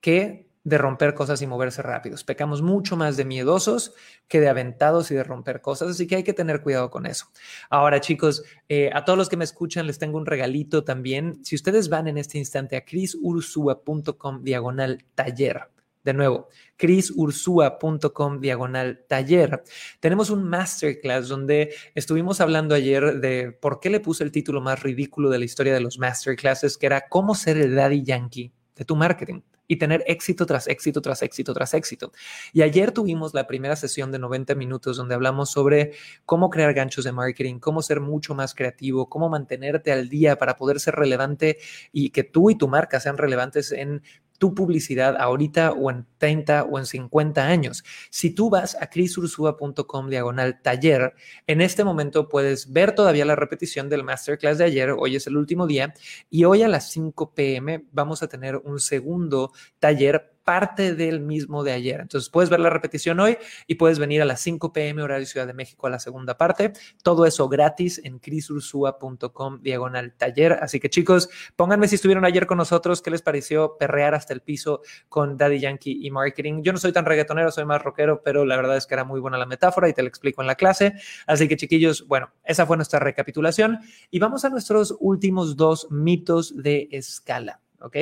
que 0.00 0.48
de 0.68 0.78
romper 0.78 1.14
cosas 1.14 1.40
y 1.40 1.46
moverse 1.46 1.82
rápidos. 1.82 2.24
Pecamos 2.24 2.62
mucho 2.62 2.96
más 2.96 3.16
de 3.16 3.24
miedosos 3.24 3.94
que 4.28 4.40
de 4.40 4.48
aventados 4.48 5.10
y 5.10 5.14
de 5.14 5.24
romper 5.24 5.60
cosas, 5.60 5.90
así 5.90 6.06
que 6.06 6.16
hay 6.16 6.24
que 6.24 6.34
tener 6.34 6.60
cuidado 6.60 6.90
con 6.90 7.06
eso. 7.06 7.26
Ahora, 7.70 8.00
chicos, 8.00 8.42
eh, 8.68 8.90
a 8.92 9.04
todos 9.04 9.18
los 9.18 9.28
que 9.28 9.36
me 9.36 9.44
escuchan 9.44 9.86
les 9.86 9.98
tengo 9.98 10.18
un 10.18 10.26
regalito 10.26 10.84
también. 10.84 11.42
Si 11.44 11.54
ustedes 11.54 11.88
van 11.88 12.08
en 12.08 12.18
este 12.18 12.38
instante 12.38 12.76
a 12.76 12.84
crisursua.com 12.84 14.42
diagonal 14.42 15.04
taller, 15.14 15.70
de 16.04 16.14
nuevo, 16.14 16.48
crisursua.com 16.76 18.40
diagonal 18.40 19.04
taller. 19.08 19.62
Tenemos 20.00 20.30
un 20.30 20.44
masterclass 20.44 21.28
donde 21.28 21.74
estuvimos 21.94 22.40
hablando 22.40 22.74
ayer 22.74 23.20
de 23.20 23.52
por 23.52 23.80
qué 23.80 23.90
le 23.90 24.00
puse 24.00 24.24
el 24.24 24.32
título 24.32 24.60
más 24.60 24.82
ridículo 24.82 25.28
de 25.28 25.38
la 25.38 25.44
historia 25.44 25.74
de 25.74 25.80
los 25.80 25.98
masterclasses, 25.98 26.78
que 26.78 26.86
era 26.86 27.08
cómo 27.08 27.34
ser 27.34 27.58
el 27.58 27.74
daddy 27.74 28.04
yankee 28.04 28.52
de 28.76 28.84
tu 28.84 28.96
marketing 28.96 29.40
y 29.68 29.76
tener 29.76 30.02
éxito 30.06 30.46
tras 30.46 30.66
éxito, 30.66 31.00
tras 31.00 31.22
éxito, 31.22 31.54
tras 31.54 31.74
éxito. 31.74 32.12
Y 32.52 32.62
ayer 32.62 32.90
tuvimos 32.90 33.34
la 33.34 33.46
primera 33.46 33.76
sesión 33.76 34.10
de 34.10 34.18
90 34.18 34.54
minutos 34.54 34.96
donde 34.96 35.14
hablamos 35.14 35.50
sobre 35.50 35.92
cómo 36.24 36.50
crear 36.50 36.74
ganchos 36.74 37.04
de 37.04 37.12
marketing, 37.12 37.60
cómo 37.60 37.82
ser 37.82 38.00
mucho 38.00 38.34
más 38.34 38.54
creativo, 38.54 39.08
cómo 39.08 39.28
mantenerte 39.28 39.92
al 39.92 40.08
día 40.08 40.36
para 40.36 40.56
poder 40.56 40.80
ser 40.80 40.94
relevante 40.96 41.58
y 41.92 42.10
que 42.10 42.24
tú 42.24 42.50
y 42.50 42.56
tu 42.56 42.66
marca 42.66 42.98
sean 42.98 43.18
relevantes 43.18 43.70
en 43.70 44.02
tu 44.38 44.54
publicidad 44.54 45.16
ahorita 45.18 45.72
o 45.72 45.90
en 45.90 46.06
30 46.18 46.64
o 46.64 46.78
en 46.78 46.86
50 46.86 47.46
años. 47.46 47.84
Si 48.10 48.30
tú 48.30 48.50
vas 48.50 48.76
a 48.80 48.90
crisursua.com 48.90 50.08
diagonal 50.08 50.60
taller, 50.60 51.14
en 51.46 51.60
este 51.60 51.84
momento 51.84 52.28
puedes 52.28 52.72
ver 52.72 52.94
todavía 52.94 53.24
la 53.24 53.36
repetición 53.36 53.88
del 53.88 54.04
masterclass 54.04 54.58
de 54.58 54.64
ayer, 54.64 54.90
hoy 54.90 55.16
es 55.16 55.26
el 55.26 55.36
último 55.36 55.66
día, 55.66 55.94
y 56.30 56.44
hoy 56.44 56.62
a 56.62 56.68
las 56.68 56.90
5 56.90 57.34
pm 57.34 57.84
vamos 57.92 58.22
a 58.22 58.28
tener 58.28 58.56
un 58.56 58.80
segundo 58.80 59.52
taller 59.78 60.32
parte 60.48 60.94
del 60.94 61.20
mismo 61.20 61.62
de 61.62 61.72
ayer. 61.72 62.00
Entonces 62.00 62.30
puedes 62.30 62.48
ver 62.48 62.60
la 62.60 62.70
repetición 62.70 63.20
hoy 63.20 63.36
y 63.66 63.74
puedes 63.74 63.98
venir 63.98 64.22
a 64.22 64.24
las 64.24 64.40
5 64.40 64.72
pm 64.72 65.02
horario 65.02 65.26
Ciudad 65.26 65.46
de 65.46 65.52
México 65.52 65.86
a 65.86 65.90
la 65.90 65.98
segunda 65.98 66.38
parte. 66.38 66.72
Todo 67.02 67.26
eso 67.26 67.50
gratis 67.50 68.00
en 68.02 68.18
crisursua.com 68.18 69.60
diagonal 69.60 70.14
taller. 70.16 70.54
Así 70.54 70.80
que 70.80 70.88
chicos, 70.88 71.28
pónganme 71.54 71.86
si 71.86 71.96
estuvieron 71.96 72.24
ayer 72.24 72.46
con 72.46 72.56
nosotros, 72.56 73.02
qué 73.02 73.10
les 73.10 73.20
pareció 73.20 73.76
perrear 73.76 74.14
hasta 74.14 74.32
el 74.32 74.40
piso 74.40 74.80
con 75.10 75.36
Daddy 75.36 75.60
Yankee 75.60 75.98
y 76.00 76.07
marketing. 76.10 76.62
Yo 76.62 76.72
no 76.72 76.78
soy 76.78 76.92
tan 76.92 77.04
reggaetonero, 77.04 77.50
soy 77.50 77.64
más 77.64 77.82
rockero, 77.82 78.22
pero 78.22 78.44
la 78.44 78.56
verdad 78.56 78.76
es 78.76 78.86
que 78.86 78.94
era 78.94 79.04
muy 79.04 79.20
buena 79.20 79.38
la 79.38 79.46
metáfora 79.46 79.88
y 79.88 79.92
te 79.92 80.02
la 80.02 80.08
explico 80.08 80.40
en 80.40 80.46
la 80.46 80.54
clase. 80.54 80.94
Así 81.26 81.48
que 81.48 81.56
chiquillos, 81.56 82.06
bueno, 82.06 82.30
esa 82.44 82.66
fue 82.66 82.76
nuestra 82.76 82.98
recapitulación 82.98 83.80
y 84.10 84.18
vamos 84.18 84.44
a 84.44 84.50
nuestros 84.50 84.96
últimos 85.00 85.56
dos 85.56 85.90
mitos 85.90 86.56
de 86.62 86.88
escala. 86.90 87.60
¿Ok? 87.80 87.96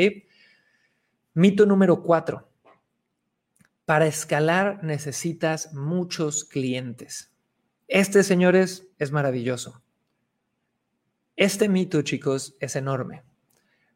Mito 1.34 1.66
número 1.66 2.02
cuatro. 2.02 2.48
Para 3.84 4.06
escalar 4.06 4.82
necesitas 4.82 5.72
muchos 5.74 6.44
clientes. 6.44 7.32
Este, 7.88 8.22
señores, 8.24 8.88
es 8.98 9.12
maravilloso. 9.12 9.82
Este 11.36 11.68
mito, 11.68 12.02
chicos, 12.02 12.56
es 12.60 12.74
enorme. 12.76 13.22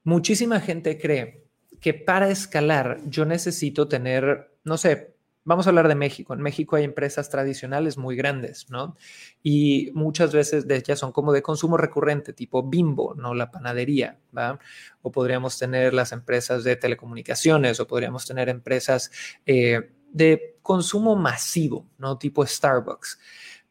Muchísima 0.05 0.61
gente 0.61 0.99
cree 0.99 1.50
que 1.81 1.95
para 1.95 2.31
escalar 2.31 3.01
yo 3.07 3.25
necesito 3.25 3.89
tener, 3.89 4.53
no 4.65 4.77
sé, 4.77 5.15
Vamos 5.43 5.67
a 5.67 5.71
hablar 5.71 5.89
de 5.89 5.95
México. 5.95 6.35
En 6.35 6.43
México 6.43 6.77
hay 6.77 6.85
empresas 6.85 7.31
tradicionales 7.31 7.97
muy 7.97 8.15
grandes, 8.15 8.69
¿no? 8.69 8.95
Y 9.43 9.91
muchas 9.95 10.35
veces 10.35 10.69
de 10.69 10.77
ellas 10.77 10.99
son 10.99 11.13
como 11.13 11.33
de 11.33 11.41
consumo 11.41 11.79
recurrente, 11.79 12.35
tipo 12.35 12.63
Bimbo, 12.63 13.15
¿no? 13.15 13.33
La 13.33 13.51
panadería, 13.51 14.21
¿va? 14.37 14.59
O 15.01 15.11
podríamos 15.11 15.59
tener 15.59 15.95
las 15.95 16.13
empresas 16.13 16.63
de 16.63 16.77
telecomunicaciones, 16.77 17.81
o 17.81 17.87
podríamos 17.87 18.27
tener 18.27 18.51
empresas 18.51 19.11
eh, 19.47 19.91
de 20.13 20.59
consumo 20.61 21.17
masivo, 21.17 21.89
¿no? 21.97 22.19
Tipo 22.19 22.45
Starbucks. 22.45 23.19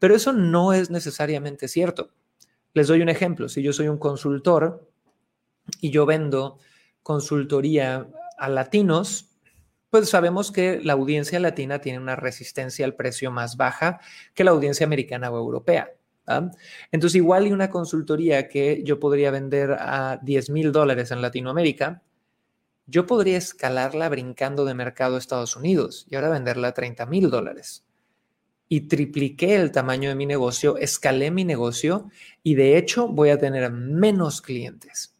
Pero 0.00 0.16
eso 0.16 0.32
no 0.32 0.72
es 0.72 0.90
necesariamente 0.90 1.68
cierto. 1.68 2.10
Les 2.74 2.88
doy 2.88 3.00
un 3.00 3.08
ejemplo. 3.08 3.48
Si 3.48 3.62
yo 3.62 3.72
soy 3.72 3.86
un 3.86 3.98
consultor 3.98 4.90
y 5.80 5.90
yo 5.90 6.04
vendo 6.04 6.58
consultoría 7.10 8.06
a 8.38 8.48
latinos, 8.48 9.30
pues 9.90 10.08
sabemos 10.08 10.52
que 10.52 10.80
la 10.80 10.92
audiencia 10.92 11.40
latina 11.40 11.80
tiene 11.80 11.98
una 11.98 12.14
resistencia 12.14 12.84
al 12.84 12.94
precio 12.94 13.32
más 13.32 13.56
baja 13.56 13.98
que 14.32 14.44
la 14.44 14.52
audiencia 14.52 14.86
americana 14.86 15.28
o 15.28 15.36
europea. 15.36 15.90
Entonces, 16.92 17.16
igual 17.16 17.48
y 17.48 17.52
una 17.52 17.68
consultoría 17.68 18.46
que 18.46 18.84
yo 18.84 19.00
podría 19.00 19.32
vender 19.32 19.72
a 19.72 20.20
10 20.22 20.50
mil 20.50 20.70
dólares 20.70 21.10
en 21.10 21.20
Latinoamérica, 21.20 22.00
yo 22.86 23.08
podría 23.08 23.38
escalarla 23.38 24.08
brincando 24.08 24.64
de 24.64 24.74
mercado 24.74 25.16
a 25.16 25.18
Estados 25.18 25.56
Unidos 25.56 26.06
y 26.08 26.14
ahora 26.14 26.28
venderla 26.28 26.68
a 26.68 26.74
30 26.74 27.06
mil 27.06 27.28
dólares. 27.28 27.84
Y 28.68 28.82
tripliqué 28.82 29.56
el 29.56 29.72
tamaño 29.72 30.10
de 30.10 30.14
mi 30.14 30.26
negocio, 30.26 30.76
escalé 30.76 31.32
mi 31.32 31.44
negocio 31.44 32.08
y 32.44 32.54
de 32.54 32.78
hecho 32.78 33.08
voy 33.08 33.30
a 33.30 33.38
tener 33.38 33.68
menos 33.72 34.40
clientes. 34.40 35.16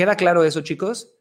¿Queda 0.00 0.16
claro 0.16 0.44
eso, 0.44 0.62
chicos? 0.62 1.14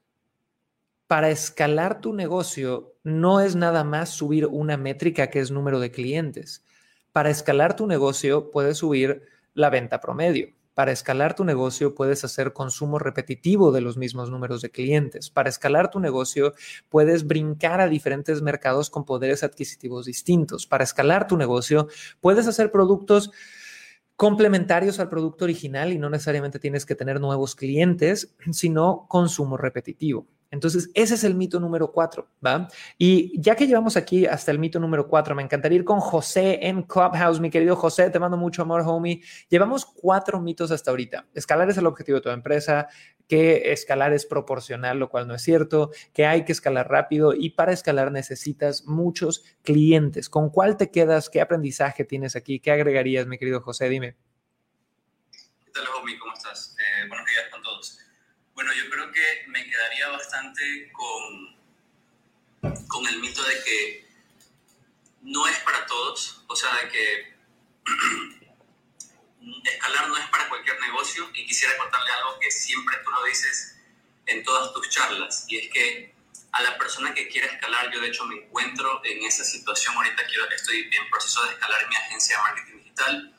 Para 1.05 1.29
escalar 1.29 1.99
tu 1.99 2.13
negocio 2.13 2.95
no 3.03 3.41
es 3.41 3.57
nada 3.57 3.83
más 3.83 4.07
subir 4.07 4.45
una 4.45 4.77
métrica 4.77 5.29
que 5.29 5.41
es 5.41 5.51
número 5.51 5.81
de 5.81 5.91
clientes. 5.91 6.63
Para 7.11 7.29
escalar 7.29 7.75
tu 7.75 7.87
negocio 7.87 8.51
puedes 8.51 8.77
subir 8.77 9.23
la 9.53 9.69
venta 9.69 9.99
promedio 9.99 10.53
para 10.79 10.93
escalar 10.93 11.35
tu 11.35 11.43
negocio 11.43 11.93
puedes 11.93 12.23
hacer 12.23 12.53
consumo 12.53 12.99
repetitivo 12.99 13.73
de 13.73 13.81
los 13.81 13.97
mismos 13.97 14.31
números 14.31 14.61
de 14.61 14.71
clientes. 14.71 15.29
Para 15.29 15.49
escalar 15.49 15.91
tu 15.91 15.99
negocio 15.99 16.53
puedes 16.87 17.27
brincar 17.27 17.81
a 17.81 17.89
diferentes 17.89 18.41
mercados 18.41 18.89
con 18.89 19.03
poderes 19.03 19.43
adquisitivos 19.43 20.05
distintos. 20.05 20.67
Para 20.67 20.85
escalar 20.85 21.27
tu 21.27 21.35
negocio 21.35 21.89
puedes 22.21 22.47
hacer 22.47 22.71
productos 22.71 23.29
complementarios 24.19 24.99
al 24.99 25.07
producto 25.07 25.45
original 25.45 25.93
y 25.93 25.97
no 25.97 26.09
necesariamente 26.09 26.59
tienes 26.59 26.85
que 26.85 26.93
tener 26.93 27.21
nuevos 27.21 27.55
clientes, 27.55 28.35
sino 28.51 29.05
consumo 29.07 29.55
repetitivo. 29.55 30.27
Entonces, 30.51 30.89
ese 30.95 31.13
es 31.13 31.23
el 31.23 31.35
mito 31.35 31.59
número 31.59 31.91
cuatro, 31.91 32.27
¿va? 32.45 32.67
Y 32.97 33.39
ya 33.39 33.55
que 33.55 33.67
llevamos 33.67 33.97
aquí 33.97 34.25
hasta 34.25 34.51
el 34.51 34.57
mito 34.57 34.79
número 34.79 35.07
cuatro, 35.07 35.35
me 35.35 35.43
encantaría 35.43 35.77
ir 35.77 35.85
con 35.85 35.99
José 35.99 36.59
en 36.61 36.83
Clubhouse. 36.83 37.39
Mi 37.39 37.51
querido 37.51 37.75
José, 37.75 38.09
te 38.09 38.19
mando 38.19 38.35
mucho 38.37 38.63
amor, 38.63 38.81
homie. 38.85 39.21
Llevamos 39.49 39.85
cuatro 39.85 40.41
mitos 40.41 40.71
hasta 40.71 40.89
ahorita. 40.89 41.27
Escalar 41.33 41.69
es 41.69 41.77
el 41.77 41.85
objetivo 41.85 42.17
de 42.17 42.21
tu 42.21 42.29
empresa, 42.29 42.87
que 43.27 43.71
escalar 43.71 44.11
es 44.11 44.25
proporcional, 44.25 44.97
lo 44.97 45.09
cual 45.09 45.27
no 45.27 45.35
es 45.35 45.41
cierto, 45.43 45.91
que 46.13 46.25
hay 46.25 46.45
que 46.45 46.51
escalar 46.51 46.89
rápido 46.89 47.33
y 47.33 47.51
para 47.51 47.71
escalar 47.71 48.11
necesitas 48.11 48.85
muchos 48.85 49.43
clientes. 49.63 50.29
¿Con 50.29 50.49
cuál 50.49 50.77
te 50.77 50.89
quedas? 50.89 51.29
¿Qué 51.29 51.41
aprendizaje 51.41 52.05
tienes 52.05 52.35
aquí? 52.35 52.59
¿Qué 52.59 52.71
agregarías, 52.71 53.27
mi 53.27 53.37
querido 53.37 53.61
José? 53.61 53.87
Dime. 53.87 54.15
¿Qué 55.63 55.71
tal, 55.71 55.83
homie? 55.99 56.17
¿Cómo 56.17 56.33
estás? 56.33 56.75
Eh, 56.79 57.07
buenos 57.07 57.27
días. 57.27 57.48
Bueno, 58.59 58.73
yo 58.73 58.89
creo 58.89 59.09
que 59.13 59.45
me 59.47 59.65
quedaría 59.69 60.09
bastante 60.09 60.91
con, 60.91 61.55
con 62.89 63.07
el 63.07 63.19
mito 63.21 63.41
de 63.41 63.63
que 63.63 64.05
no 65.21 65.47
es 65.47 65.57
para 65.59 65.85
todos, 65.85 66.43
o 66.45 66.55
sea, 66.57 66.69
de 66.75 66.89
que 66.89 67.37
escalar 69.63 70.09
no 70.09 70.17
es 70.17 70.27
para 70.27 70.49
cualquier 70.49 70.77
negocio 70.81 71.31
y 71.35 71.45
quisiera 71.45 71.77
contarle 71.77 72.11
algo 72.11 72.37
que 72.37 72.51
siempre 72.51 72.97
tú 73.05 73.11
lo 73.11 73.23
dices 73.23 73.77
en 74.25 74.43
todas 74.43 74.73
tus 74.73 74.89
charlas 74.89 75.45
y 75.47 75.59
es 75.59 75.71
que 75.71 76.13
a 76.51 76.61
la 76.61 76.77
persona 76.77 77.13
que 77.13 77.29
quiere 77.29 77.47
escalar, 77.47 77.89
yo 77.93 78.01
de 78.01 78.09
hecho 78.09 78.25
me 78.25 78.43
encuentro 78.43 78.99
en 79.05 79.23
esa 79.23 79.45
situación 79.45 79.95
ahorita, 79.95 80.25
quiero, 80.27 80.49
estoy 80.49 80.81
en 80.81 81.09
proceso 81.09 81.45
de 81.45 81.53
escalar 81.53 81.87
mi 81.87 81.95
agencia 81.95 82.35
de 82.35 82.43
marketing 82.43 82.77
digital 82.79 83.38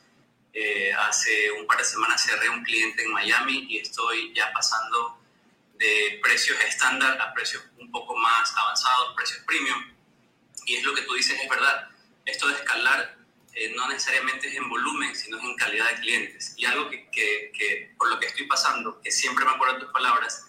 eh, 0.53 0.91
hace 0.93 1.51
un 1.51 1.65
par 1.65 1.77
de 1.77 1.85
semanas 1.85 2.23
cerré 2.23 2.49
un 2.49 2.63
cliente 2.63 3.03
en 3.03 3.11
Miami 3.11 3.67
y 3.69 3.77
estoy 3.79 4.33
ya 4.33 4.51
pasando 4.51 5.17
de 5.75 6.19
precios 6.21 6.59
estándar 6.61 7.19
a 7.19 7.33
precios 7.33 7.63
un 7.77 7.89
poco 7.91 8.15
más 8.15 8.53
avanzados, 8.55 9.15
precios 9.15 9.43
premium. 9.45 9.93
Y 10.65 10.75
es 10.75 10.83
lo 10.83 10.93
que 10.93 11.01
tú 11.01 11.13
dices, 11.13 11.39
es 11.41 11.49
verdad. 11.49 11.89
Esto 12.25 12.47
de 12.47 12.55
escalar 12.55 13.17
eh, 13.53 13.73
no 13.75 13.87
necesariamente 13.87 14.47
es 14.47 14.55
en 14.55 14.69
volumen, 14.69 15.15
sino 15.15 15.39
en 15.39 15.55
calidad 15.55 15.89
de 15.89 15.95
clientes. 16.01 16.53
Y 16.57 16.65
algo 16.65 16.89
que, 16.89 17.93
por 17.97 18.09
lo 18.09 18.19
que 18.19 18.27
estoy 18.27 18.45
pasando, 18.45 19.01
que 19.01 19.11
siempre 19.11 19.43
me 19.43 19.51
acuerdo 19.51 19.79
tus 19.79 19.91
palabras, 19.91 20.45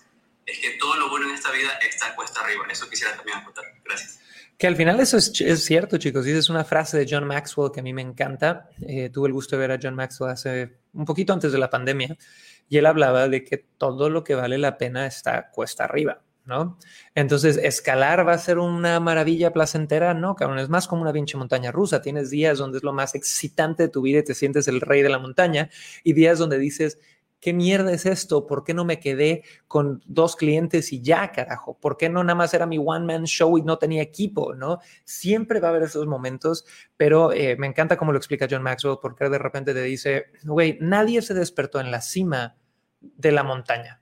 es 0.46 0.58
que 0.58 0.72
todo 0.72 0.96
lo 0.96 1.08
bueno 1.08 1.28
en 1.28 1.34
esta 1.34 1.50
vida 1.50 1.70
está 1.80 2.14
cuesta 2.14 2.40
arriba. 2.40 2.66
Eso 2.68 2.88
quisiera 2.88 3.16
también 3.16 3.38
apuntar. 3.38 3.64
Gracias. 3.84 4.20
Que 4.58 4.66
al 4.66 4.76
final 4.76 5.00
eso 5.00 5.16
es, 5.16 5.64
cierto, 5.64 5.98
chicos. 5.98 6.26
Y 6.26 6.30
es 6.30 6.48
una 6.48 6.64
frase 6.64 6.98
de 6.98 7.06
John 7.08 7.26
Maxwell 7.26 7.72
que 7.72 7.80
a 7.80 7.82
mí 7.82 7.92
me 7.92 8.02
encanta. 8.02 8.68
Eh, 8.80 9.10
tuve 9.10 9.26
el 9.28 9.32
gusto 9.32 9.56
de 9.56 9.66
ver 9.66 9.72
a 9.72 9.78
John 9.82 9.96
Maxwell 9.96 10.30
hace 10.30 10.78
un 10.92 11.04
poquito 11.04 11.32
antes 11.32 11.52
de 11.52 11.58
la 11.58 11.70
pandemia 11.70 12.16
y 12.68 12.78
él 12.78 12.86
hablaba 12.86 13.28
de 13.28 13.44
que 13.44 13.58
todo 13.58 14.08
lo 14.08 14.24
que 14.24 14.34
vale 14.34 14.56
la 14.58 14.78
pena 14.78 15.06
está 15.06 15.50
cuesta 15.50 15.84
arriba, 15.84 16.22
¿no? 16.44 16.78
Entonces, 17.14 17.58
escalar 17.58 18.26
va 18.26 18.32
a 18.32 18.38
ser 18.38 18.58
una 18.58 18.98
maravilla 18.98 19.52
placentera, 19.52 20.14
no, 20.14 20.34
cabrón, 20.34 20.58
es 20.58 20.68
más 20.68 20.88
como 20.88 21.02
una 21.02 21.12
pinche 21.12 21.36
montaña 21.36 21.70
rusa. 21.70 22.00
Tienes 22.00 22.30
días 22.30 22.58
donde 22.58 22.78
es 22.78 22.84
lo 22.84 22.92
más 22.92 23.14
excitante 23.14 23.82
de 23.82 23.88
tu 23.88 24.00
vida 24.00 24.20
y 24.20 24.24
te 24.24 24.34
sientes 24.34 24.68
el 24.68 24.80
rey 24.80 25.02
de 25.02 25.08
la 25.08 25.18
montaña 25.18 25.68
y 26.02 26.14
días 26.14 26.38
donde 26.38 26.58
dices, 26.58 26.98
¿qué 27.42 27.52
mierda 27.52 27.92
es 27.92 28.07
esto? 28.07 28.46
¿Por 28.46 28.62
qué 28.62 28.72
no 28.72 28.85
me 28.85 29.00
quedé 29.00 29.42
con 29.66 30.00
dos 30.07 30.37
clientes 30.37 30.92
y 30.92 31.02
ya, 31.02 31.33
carajo? 31.33 31.76
¿Por 31.76 31.96
qué 31.96 32.09
no 32.09 32.22
nada 32.22 32.37
más 32.37 32.55
era 32.55 32.66
mi 32.66 32.78
one-man 32.78 33.24
show 33.24 33.59
y 33.59 33.62
no 33.62 33.78
tenía 33.78 34.00
equipo, 34.00 34.55
no? 34.55 34.78
Siempre 35.05 35.59
va 35.59 35.66
a 35.66 35.70
haber 35.72 35.83
esos 35.83 36.07
momentos, 36.07 36.64
pero 36.96 37.33
eh, 37.33 37.57
me 37.57 37.66
encanta 37.66 37.96
cómo 37.96 38.12
lo 38.12 38.18
explica 38.18 38.46
John 38.48 38.62
Maxwell, 38.62 38.98
porque 39.02 39.28
de 39.28 39.38
repente 39.38 39.74
te 39.74 39.83
dice, 39.83 40.26
güey, 40.44 40.78
nadie 40.81 41.20
se 41.20 41.35
despertó 41.35 41.81
en 41.81 41.90
la 41.90 42.00
cima 42.00 42.57
de 43.00 43.33
la 43.33 43.42
montaña. 43.42 44.00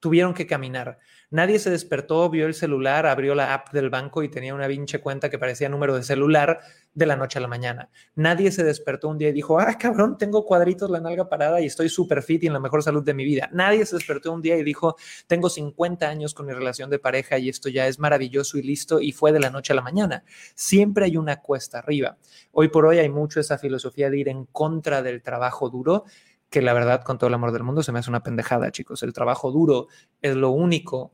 Tuvieron 0.00 0.34
que 0.34 0.48
caminar. 0.48 0.98
Nadie 1.32 1.60
se 1.60 1.70
despertó, 1.70 2.28
vio 2.28 2.46
el 2.46 2.54
celular, 2.54 3.06
abrió 3.06 3.36
la 3.36 3.54
app 3.54 3.70
del 3.72 3.88
banco 3.88 4.24
y 4.24 4.28
tenía 4.28 4.52
una 4.52 4.66
pinche 4.66 5.00
cuenta 5.00 5.30
que 5.30 5.38
parecía 5.38 5.68
número 5.68 5.94
de 5.94 6.02
celular 6.02 6.58
de 6.92 7.06
la 7.06 7.14
noche 7.14 7.38
a 7.38 7.42
la 7.42 7.46
mañana. 7.46 7.88
Nadie 8.16 8.50
se 8.50 8.64
despertó 8.64 9.06
un 9.06 9.16
día 9.16 9.28
y 9.28 9.32
dijo, 9.32 9.60
ah, 9.60 9.78
cabrón, 9.78 10.18
tengo 10.18 10.44
cuadritos, 10.44 10.90
la 10.90 10.98
nalga 10.98 11.28
parada 11.28 11.60
y 11.60 11.66
estoy 11.66 11.88
súper 11.88 12.24
fit 12.24 12.42
y 12.42 12.48
en 12.48 12.52
la 12.52 12.58
mejor 12.58 12.82
salud 12.82 13.04
de 13.04 13.14
mi 13.14 13.24
vida. 13.24 13.48
Nadie 13.52 13.86
se 13.86 13.94
despertó 13.94 14.32
un 14.32 14.42
día 14.42 14.56
y 14.56 14.64
dijo, 14.64 14.96
tengo 15.28 15.48
50 15.48 16.08
años 16.08 16.34
con 16.34 16.46
mi 16.46 16.52
relación 16.52 16.90
de 16.90 16.98
pareja 16.98 17.38
y 17.38 17.48
esto 17.48 17.68
ya 17.68 17.86
es 17.86 18.00
maravilloso 18.00 18.58
y 18.58 18.62
listo 18.62 19.00
y 19.00 19.12
fue 19.12 19.30
de 19.30 19.38
la 19.38 19.50
noche 19.50 19.72
a 19.72 19.76
la 19.76 19.82
mañana. 19.82 20.24
Siempre 20.56 21.04
hay 21.04 21.16
una 21.16 21.40
cuesta 21.40 21.78
arriba. 21.78 22.18
Hoy 22.50 22.70
por 22.70 22.86
hoy 22.86 22.98
hay 22.98 23.08
mucho 23.08 23.38
esa 23.38 23.56
filosofía 23.56 24.10
de 24.10 24.18
ir 24.18 24.28
en 24.28 24.46
contra 24.46 25.00
del 25.00 25.22
trabajo 25.22 25.70
duro 25.70 26.06
que 26.50 26.60
la 26.60 26.72
verdad, 26.72 27.04
con 27.04 27.16
todo 27.16 27.28
el 27.28 27.34
amor 27.34 27.52
del 27.52 27.62
mundo, 27.62 27.84
se 27.84 27.92
me 27.92 28.00
hace 28.00 28.10
una 28.10 28.24
pendejada, 28.24 28.72
chicos. 28.72 29.04
El 29.04 29.12
trabajo 29.12 29.52
duro 29.52 29.86
es 30.20 30.34
lo 30.34 30.50
único 30.50 31.12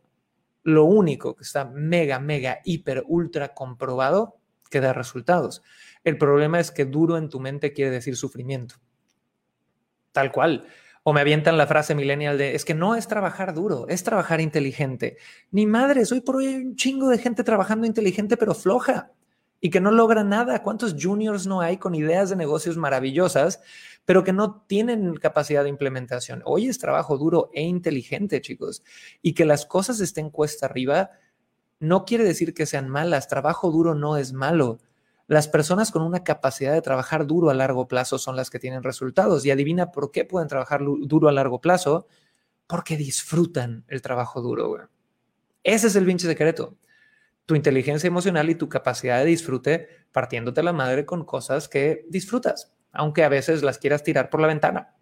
lo 0.66 0.85
único 0.85 1.37
que 1.37 1.44
está 1.44 1.64
mega, 1.64 2.18
mega, 2.18 2.59
hiper, 2.64 3.05
ultra 3.07 3.55
comprobado 3.55 4.40
que 4.68 4.81
da 4.81 4.92
resultados. 4.92 5.62
El 6.02 6.18
problema 6.18 6.59
es 6.59 6.72
que 6.72 6.85
duro 6.85 7.16
en 7.18 7.29
tu 7.29 7.38
mente 7.38 7.72
quiere 7.72 7.92
decir 7.92 8.16
sufrimiento. 8.16 8.74
Tal 10.11 10.33
cual. 10.33 10.66
O 11.05 11.12
me 11.12 11.20
avientan 11.20 11.57
la 11.57 11.68
frase 11.68 11.94
millennial 11.94 12.37
de, 12.37 12.57
es 12.57 12.64
que 12.64 12.74
no 12.74 12.96
es 12.96 13.07
trabajar 13.07 13.55
duro, 13.55 13.87
es 13.88 14.02
trabajar 14.02 14.40
inteligente. 14.40 15.18
Ni 15.52 15.66
madre, 15.66 16.02
hoy 16.11 16.20
por 16.20 16.35
hoy 16.35 16.46
hay 16.48 16.57
un 16.57 16.74
chingo 16.74 17.11
de 17.11 17.18
gente 17.18 17.44
trabajando 17.44 17.87
inteligente 17.87 18.37
pero 18.37 18.52
floja 18.52 19.12
y 19.61 19.71
que 19.71 19.81
no 19.81 19.90
logra 19.90 20.25
nada. 20.25 20.62
¿Cuántos 20.62 20.97
juniors 21.01 21.47
no 21.47 21.61
hay 21.61 21.77
con 21.77 21.95
ideas 21.95 22.31
de 22.31 22.37
negocios 22.37 22.77
maravillosas 22.77 23.61
pero 24.07 24.23
que 24.23 24.33
no 24.33 24.62
tienen 24.66 25.16
capacidad 25.16 25.64
de 25.64 25.69
implementación. 25.69 26.40
Hoy 26.47 26.69
es 26.69 26.79
trabajo 26.79 27.19
duro 27.19 27.51
e 27.53 27.62
inteligente, 27.62 28.40
chicos, 28.40 28.83
y 29.21 29.35
que 29.35 29.45
las 29.45 29.66
cosas 29.66 30.01
estén 30.01 30.31
cuesta 30.31 30.66
arriba 30.66 31.11
no 31.81 32.07
quiere 32.07 32.25
decir 32.25 32.55
que 32.55 32.64
sean 32.66 32.88
malas. 32.88 33.29
Trabajo 33.29 33.71
duro 33.71 33.95
no 33.95 34.16
es 34.16 34.33
malo. 34.33 34.79
Las 35.27 35.49
personas 35.49 35.90
con 35.90 36.03
una 36.03 36.23
capacidad 36.23 36.73
de 36.73 36.81
trabajar 36.81 37.27
duro 37.27 37.51
a 37.51 37.55
largo 37.55 37.88
plazo 37.88 38.16
son 38.16 38.37
las 38.37 38.49
que 38.49 38.61
tienen 38.61 38.85
resultados. 38.85 39.45
Y 39.45 39.51
adivina 39.51 39.90
por 39.90 40.12
qué 40.12 40.25
pueden 40.25 40.49
trabajar 40.49 40.83
duro 40.85 41.29
a 41.29 41.33
largo 41.33 41.61
plazo. 41.61 42.07
Porque 42.69 42.97
disfrutan 42.97 43.85
el 43.88 44.03
trabajo 44.03 44.40
duro, 44.40 44.88
Ese 45.62 45.88
es 45.88 45.97
el 45.97 46.07
pinche 46.07 46.27
secreto. 46.27 46.77
Tu 47.47 47.55
inteligencia 47.55 48.09
emocional 48.09 48.51
y 48.51 48.55
tu 48.57 48.69
capacidad 48.69 49.19
de 49.19 49.25
disfrute 49.27 49.89
partiéndote 50.13 50.63
la 50.63 50.73
madre 50.73 51.07
con 51.07 51.25
cosas 51.25 51.69
que 51.69 52.05
disfrutas 52.09 52.77
aunque 52.97 53.25
a 53.25 53.29
veces 53.29 53.63
las 53.63 53.79
quieras 53.79 54.03
tirar 54.03 54.31
por 54.31 54.41
la 54.41 54.47
ventana. 54.47 54.95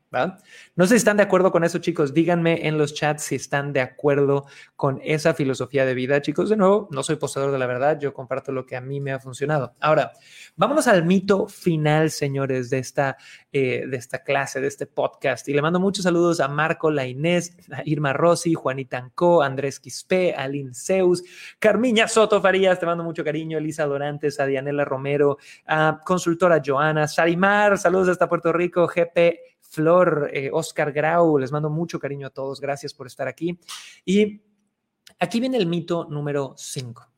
No 0.77 0.85
sé 0.87 0.91
si 0.91 0.97
están 0.97 1.17
de 1.17 1.23
acuerdo 1.23 1.53
con 1.53 1.65
eso, 1.65 1.79
chicos. 1.79 2.15
Díganme 2.15 2.67
en 2.67 2.79
los 2.79 2.95
chats 2.95 3.25
si 3.25 3.35
están 3.35 3.73
de 3.73 3.81
acuerdo 3.81 4.47
con 4.77 5.01
esa 5.05 5.35
filosofía 5.35 5.85
de 5.85 5.95
vida, 5.95 6.21
chicos. 6.23 6.51
De 6.51 6.57
nuevo, 6.57 6.89
no 6.91 7.03
soy 7.03 7.17
poseedor 7.17 7.53
de 7.53 7.59
la 7.59 7.67
verdad, 7.67 7.99
yo 8.01 8.13
comparto 8.13 8.53
lo 8.53 8.67
que 8.67 8.77
a 8.77 8.81
mí 8.81 9.01
me 9.01 9.13
ha 9.13 9.21
funcionado. 9.21 9.75
Ahora, 9.81 10.13
vámonos 10.57 10.87
al 10.87 11.05
mito 11.05 11.49
final, 11.49 12.11
señores, 12.11 12.71
de 12.71 12.79
esta, 12.79 13.17
eh, 13.53 13.87
de 13.89 13.97
esta 13.97 14.23
clase, 14.23 14.61
de 14.61 14.69
este 14.69 14.87
podcast. 14.87 15.49
Y 15.49 15.53
le 15.53 15.63
mando 15.63 15.81
muchos 15.81 16.05
saludos 16.05 16.41
a 16.41 16.49
Marco, 16.49 16.91
la 16.91 17.07
Inés, 17.07 17.57
a 17.73 17.83
Irma 17.85 18.13
Rossi, 18.13 18.55
Juanita 18.55 18.99
Anco, 18.99 19.43
Andrés 19.43 19.81
Quispe, 19.81 20.35
a 20.35 20.49
Zeus, 20.73 21.23
Carmiña 21.59 22.09
Soto 22.09 22.41
Farías, 22.41 22.79
te 22.79 22.87
mando 22.87 23.05
mucho 23.05 23.25
cariño, 23.25 23.59
Elisa 23.59 23.87
Dorantes, 23.87 24.39
a 24.41 24.47
Dianela 24.47 24.85
Romero, 24.85 25.39
a 25.67 26.01
consultora 26.05 26.63
Joana, 26.65 27.09
Sarimar, 27.09 27.79
saludos 27.79 28.09
hasta 28.09 28.29
Puerto 28.29 28.53
Rico, 28.53 28.87
GP 28.87 29.54
Flor, 29.75 30.31
eh, 30.33 30.51
Oscar 30.53 30.93
Grau, 30.93 31.39
les 31.39 31.53
mando 31.53 31.69
mucho 31.69 31.99
cariño 31.99 32.29
a 32.29 32.31
todos, 32.31 32.61
gracias 32.61 32.95
por 32.95 33.07
estar 33.07 33.29
aquí. 33.29 33.59
Y 34.05 34.41
aquí 35.19 35.41
viene 35.41 35.57
el 35.57 35.67
mito 35.67 36.07
número 36.09 36.55
5. 36.57 37.11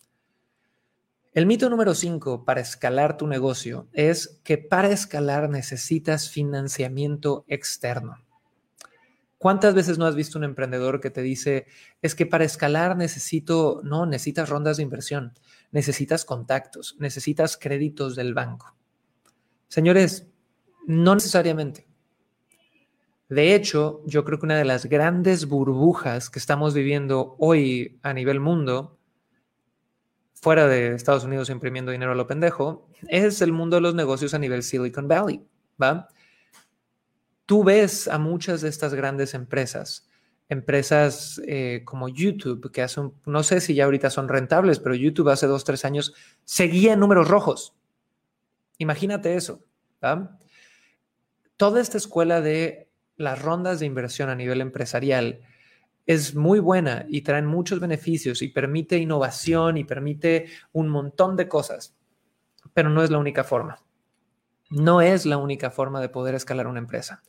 El 1.33 1.45
mito 1.45 1.69
número 1.69 1.95
5 1.95 2.47
para 2.47 2.63
escalar 2.63 3.19
tu 3.19 3.27
negocio 3.27 3.89
es 3.93 4.41
que 4.43 4.57
para 4.57 4.89
escalar 4.89 5.51
necesitas 5.51 6.31
financiamiento 6.31 7.45
externo. 7.47 8.17
¿Cuántas 9.37 9.75
veces 9.75 9.99
no 9.99 10.07
has 10.07 10.15
visto 10.15 10.39
un 10.39 10.45
emprendedor 10.45 10.99
que 10.99 11.11
te 11.11 11.21
dice, 11.21 11.67
es 12.01 12.15
que 12.15 12.25
para 12.25 12.45
escalar 12.45 12.97
necesito, 12.97 13.83
no, 13.85 14.07
necesitas 14.07 14.49
rondas 14.49 14.79
de 14.79 14.85
inversión, 14.85 15.35
necesitas 15.73 16.25
contactos, 16.25 16.97
necesitas 16.99 17.59
créditos 17.59 18.17
del 18.17 18.33
banco? 18.33 18.75
Señores, 19.69 20.27
no 20.87 21.15
necesariamente. 21.15 21.87
De 23.29 23.55
hecho, 23.55 24.03
yo 24.07 24.25
creo 24.25 24.39
que 24.39 24.47
una 24.47 24.57
de 24.57 24.65
las 24.65 24.87
grandes 24.87 25.47
burbujas 25.47 26.31
que 26.31 26.39
estamos 26.39 26.75
viviendo 26.75 27.35
hoy 27.39 27.99
a 28.03 28.13
nivel 28.13 28.39
mundo, 28.39 28.99
fuera 30.35 30.69
de 30.69 30.95
Estados 30.95 31.25
Unidos 31.25 31.51
imprimiendo 31.51 31.91
dinero 31.91 32.13
a 32.13 32.15
lo 32.15 32.29
pendejo, 32.29 32.89
es 33.09 33.43
el 33.43 33.53
mundo 33.53 33.77
de 33.77 33.83
los 33.83 33.95
negocios 33.95 34.33
a 34.35 34.39
nivel 34.39 34.63
Silicon 34.63 35.09
Valley, 35.09 35.45
¿va? 35.83 36.09
Tú 37.47 37.65
ves 37.65 38.07
a 38.07 38.19
muchas 38.19 38.61
de 38.61 38.69
estas 38.69 38.95
grandes 38.95 39.35
empresas, 39.35 40.09
empresas 40.49 41.41
eh, 41.47 41.83
como 41.85 42.09
YouTube, 42.09 42.71
que 42.71 42.83
hacen, 42.83 43.13
no 43.25 43.43
sé 43.43 43.61
si 43.61 43.75
ya 43.75 43.85
ahorita 43.85 44.11
son 44.11 44.29
rentables, 44.29 44.79
pero 44.79 44.95
YouTube 44.95 45.31
hace 45.31 45.49
dos, 45.49 45.65
tres 45.65 45.85
años 45.85 46.15
seguía 46.45 46.93
en 46.93 47.01
números 47.01 47.29
rojos. 47.29 47.75
Imagínate 48.79 49.35
eso. 49.35 49.65
Toda 51.57 51.81
esta 51.81 51.99
escuela 51.99 52.41
de 52.41 52.86
las 53.17 53.41
rondas 53.43 53.81
de 53.81 53.87
inversión 53.87 54.29
a 54.29 54.35
nivel 54.35 54.61
empresarial 54.61 55.41
es 56.07 56.35
muy 56.35 56.61
buena 56.61 57.05
y 57.09 57.23
traen 57.23 57.47
muchos 57.47 57.81
beneficios 57.81 58.43
y 58.43 58.49
permite 58.49 58.99
innovación 58.99 59.77
y 59.77 59.85
permite 59.85 60.47
un 60.73 60.89
montón 60.89 61.37
de 61.37 61.49
cosas, 61.49 61.97
pero 62.75 62.91
no 62.91 63.03
es 63.03 63.11
la 63.11 63.19
única 63.19 63.43
forma. 63.43 63.83
No 64.71 65.01
es 65.01 65.27
la 65.27 65.37
única 65.37 65.71
forma 65.71 66.01
de 66.01 66.09
poder 66.09 66.35
escalar 66.35 66.67
una 66.67 66.81
empresa. 66.81 67.23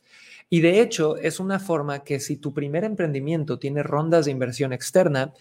Y 0.50 0.60
de 0.60 0.80
hecho, 0.80 1.16
es 1.16 1.40
una 1.40 1.58
forma 1.58 2.02
que 2.04 2.20
si 2.20 2.36
tu 2.36 2.54
primer 2.54 2.84
emprendimiento 2.84 3.58
tiene 3.58 3.82
rondas 3.82 4.24
de 4.24 4.32
inversión 4.32 4.72
externa, 4.72 5.34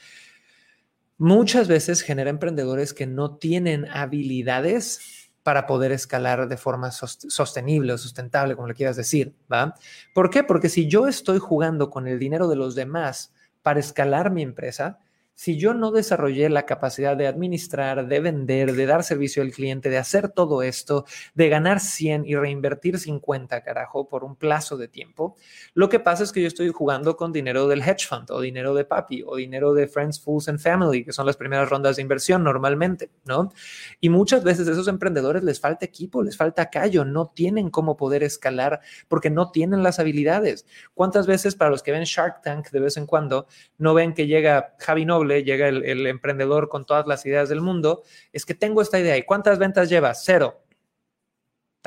muchas 1.17 1.67
veces 1.67 2.01
genera 2.01 2.29
emprendedores 2.29 2.93
que 2.93 3.07
no 3.07 3.37
tienen 3.37 3.85
habilidades 3.85 5.26
para 5.47 5.65
poder 5.65 5.93
escalar 5.93 6.49
de 6.49 6.57
forma 6.57 6.91
sostenible 6.91 7.93
o 7.93 7.97
sustentable, 7.97 8.57
como 8.57 8.67
le 8.67 8.73
quieras 8.73 8.97
decir, 8.97 9.33
¿va? 9.49 9.75
¿Por 10.13 10.29
qué? 10.29 10.43
Porque 10.43 10.67
si 10.67 10.89
yo 10.89 11.07
estoy 11.07 11.39
jugando 11.39 11.89
con 11.89 12.05
el 12.05 12.19
dinero 12.19 12.49
de 12.49 12.57
los 12.57 12.75
demás 12.75 13.33
para 13.61 13.79
escalar 13.79 14.29
mi 14.29 14.41
empresa, 14.41 14.99
si 15.37 15.55
yo 15.55 15.75
no 15.75 15.91
desarrollé 15.91 16.49
la 16.49 16.65
capacidad 16.65 17.15
de 17.15 17.27
administrar, 17.27 18.07
de 18.07 18.19
vender, 18.19 18.73
de 18.73 18.85
dar 18.87 19.03
servicio 19.03 19.43
al 19.43 19.51
cliente, 19.51 19.87
de 19.91 19.99
hacer 19.99 20.29
todo 20.29 20.63
esto, 20.63 21.05
de 21.35 21.47
ganar 21.47 21.79
100 21.79 22.25
y 22.25 22.35
reinvertir 22.35 22.97
50, 22.97 23.61
carajo, 23.61 24.09
por 24.09 24.23
un 24.23 24.35
plazo 24.35 24.77
de 24.77 24.87
tiempo, 24.87 25.35
lo 25.75 25.89
que 25.89 25.99
pasa 25.99 26.23
es 26.23 26.31
que 26.31 26.41
yo 26.41 26.47
estoy 26.47 26.69
jugando 26.69 27.15
con 27.15 27.31
dinero 27.31 27.67
del 27.67 27.83
hedge 27.83 28.07
fund 28.07 28.31
o 28.31 28.41
dinero 28.41 28.73
de 28.73 28.85
papi 28.85 29.23
o 29.27 29.35
dinero 29.35 29.75
de 29.75 29.87
Friends, 29.87 30.19
Fools 30.19 30.49
and 30.49 30.59
Family, 30.59 31.05
que 31.05 31.11
son 31.11 31.27
las 31.27 31.37
primeras 31.37 31.69
rondas 31.69 31.97
de 31.97 32.01
inversión 32.01 32.43
normalmente, 32.43 33.11
¿no? 33.23 33.53
Y 34.01 34.09
muchas 34.09 34.43
veces 34.43 34.67
a 34.67 34.71
esos 34.71 34.87
emprendedores 34.87 35.43
les 35.43 35.59
falta 35.59 35.85
equipo, 35.85 36.23
les 36.23 36.35
falta 36.35 36.71
callo, 36.71 37.05
no 37.05 37.27
tienen 37.27 37.69
cómo 37.69 37.95
poder 37.95 38.23
escalar 38.23 38.81
porque 39.07 39.29
no 39.29 39.51
tienen 39.51 39.83
las 39.83 39.99
habilidades. 39.99 40.65
¿Cuántas 40.95 41.27
veces 41.27 41.53
para 41.53 41.69
los 41.69 41.83
que 41.83 41.91
ven 41.91 42.05
Shark 42.05 42.41
Tank 42.41 42.71
de 42.71 42.79
vez 42.79 42.97
en 42.97 43.05
cuando 43.05 43.45
no 43.77 43.93
ven 43.93 44.15
que 44.15 44.25
llega 44.25 44.73
Javi 44.79 45.05
Noble 45.05 45.26
llega 45.27 45.67
el, 45.67 46.07
emprendedor 46.07 46.69
con 46.69 46.85
todas 46.85 47.07
las 47.07 47.25
ideas 47.25 47.49
del 47.49 47.61
mundo, 47.61 48.03
es 48.33 48.45
que 48.45 48.53
tengo 48.53 48.81
esta 48.81 48.99
idea. 48.99 49.17
¿Y 49.17 49.23
cuántas 49.23 49.59
ventas 49.59 49.89
llevas? 49.89 50.23
Cero 50.25 50.63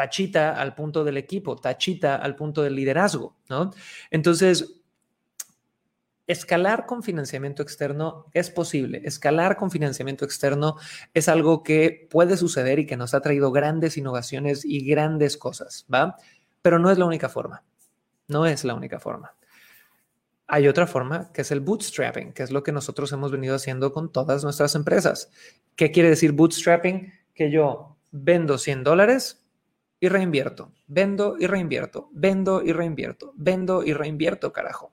tachita 0.00 0.58
al 0.58 0.74
punto 0.74 1.04
del 1.04 1.18
equipo, 1.18 1.56
tachita 1.56 2.16
al 2.16 2.34
punto 2.34 2.62
del 2.62 2.74
liderazgo, 2.74 3.36
¿no? 3.50 3.70
Entonces, 4.10 4.80
escalar 6.26 6.86
con 6.86 7.02
financiamiento 7.02 7.62
externo 7.62 8.26
es 8.32 8.48
posible. 8.48 9.02
Escalar 9.04 9.56
con 9.56 9.70
financiamiento 9.70 10.24
externo 10.24 10.76
es 11.12 11.28
algo 11.28 11.62
que 11.62 12.08
puede 12.10 12.38
suceder 12.38 12.78
y 12.78 12.86
que 12.86 12.96
nos 12.96 13.12
ha 13.12 13.20
traído 13.20 13.52
grandes 13.52 13.98
innovaciones 13.98 14.64
y 14.64 14.86
grandes 14.88 15.36
cosas, 15.36 15.84
¿va? 15.92 16.16
Pero 16.62 16.78
no 16.78 16.90
es 16.90 16.96
la 16.96 17.04
única 17.04 17.28
forma. 17.28 17.62
No 18.26 18.46
es 18.46 18.64
la 18.64 18.74
única 18.74 19.00
forma. 19.00 19.34
Hay 20.52 20.66
otra 20.66 20.88
forma 20.88 21.30
que 21.32 21.42
es 21.42 21.52
el 21.52 21.60
bootstrapping, 21.60 22.32
que 22.32 22.42
es 22.42 22.50
lo 22.50 22.64
que 22.64 22.72
nosotros 22.72 23.12
hemos 23.12 23.30
venido 23.30 23.54
haciendo 23.54 23.92
con 23.92 24.10
todas 24.10 24.42
nuestras 24.42 24.74
empresas. 24.74 25.30
¿Qué 25.76 25.92
quiere 25.92 26.08
decir 26.08 26.32
bootstrapping? 26.32 27.12
Que 27.32 27.52
yo 27.52 27.98
vendo 28.10 28.58
100 28.58 28.82
dólares 28.82 29.46
y 30.00 30.08
reinvierto, 30.08 30.72
vendo 30.88 31.36
y 31.38 31.46
reinvierto, 31.46 32.10
vendo 32.12 32.64
y 32.64 32.72
reinvierto, 32.72 33.32
vendo 33.36 33.84
y 33.84 33.92
reinvierto, 33.92 34.52
carajo. 34.52 34.92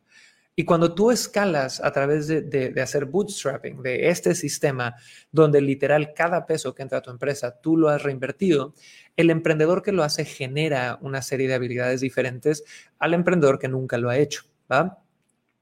Y 0.55 0.63
cuando 0.63 0.93
tú 0.93 1.09
escalas 1.09 1.83
a 1.83 1.91
través 1.91 2.27
de, 2.27 2.43
de, 2.43 2.79
hacer 2.79 3.05
bootstrapping, 3.05 3.81
de 3.81 4.09
este 4.09 4.35
sistema 4.35 4.93
donde 5.31 5.59
literal 5.59 6.13
cada 6.13 6.45
peso 6.45 6.75
que 6.75 6.83
entra 6.83 6.99
a 6.99 7.01
tu 7.01 7.09
empresa 7.09 7.59
tú 7.59 7.77
lo 7.77 7.89
has 7.89 8.03
reinvertido, 8.03 8.75
el 9.15 9.31
emprendedor 9.31 9.81
que 9.81 9.91
lo 9.91 10.03
hace 10.03 10.23
genera 10.23 10.99
una 11.01 11.23
serie 11.23 11.47
de 11.47 11.55
habilidades 11.55 12.01
diferentes 12.01 12.63
al 12.99 13.15
emprendedor 13.15 13.57
que 13.57 13.67
nunca 13.67 13.97
lo 13.97 14.11
ha 14.11 14.19
hecho. 14.19 14.43
¿va? 14.71 15.03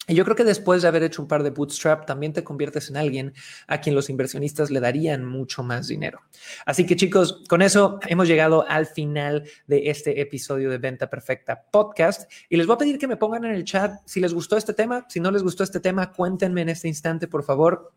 Y 0.08 0.16
yo 0.16 0.24
creo 0.24 0.36
que 0.36 0.44
después 0.44 0.82
de 0.82 0.88
haber 0.88 1.04
hecho 1.04 1.22
un 1.22 1.28
par 1.28 1.44
de 1.44 1.50
bootstrap, 1.50 2.06
también 2.06 2.34
te 2.34 2.44
conviertes 2.44 2.90
en 2.90 2.98
alguien 2.98 3.34
a 3.68 3.82
quien 3.82 3.96
los 3.96 4.10
inversionistas 4.10 4.70
le 4.72 4.80
darían 4.80 5.26
mucho 5.26 5.64
más 5.64 5.88
dinero. 5.88 6.22
Así 6.66 6.86
que 6.86 6.96
chicos, 6.96 7.44
con 7.50 7.62
eso 7.62 8.00
hemos 8.08 8.28
llegado 8.28 8.68
al 8.68 8.86
final 8.86 9.44
de 9.68 9.90
este 9.90 10.22
episodio 10.22 10.70
de 10.70 10.78
Venta 10.78 11.10
Perfecta 11.10 11.64
Podcast. 11.72 12.32
Y 12.50 12.58
les 12.58 12.68
voy 12.68 12.76
a 12.76 12.80
pedir 12.80 12.98
que 12.98 13.08
me 13.08 13.18
pongan 13.18 13.46
en 13.46 13.52
el 13.52 13.64
chat 13.64 14.00
si 14.06 14.20
les 14.20 14.34
gustó 14.34 14.58
este 14.58 14.74
tema. 14.74 15.06
Si 15.10 15.20
no 15.20 15.32
les 15.32 15.44
gustó 15.44 15.64
este 15.64 15.80
tema, 15.80 16.12
cuéntenme 16.12 16.62
en 16.62 16.70
este 16.70 16.88
instante, 16.88 17.28
por 17.28 17.44
favor. 17.44 17.94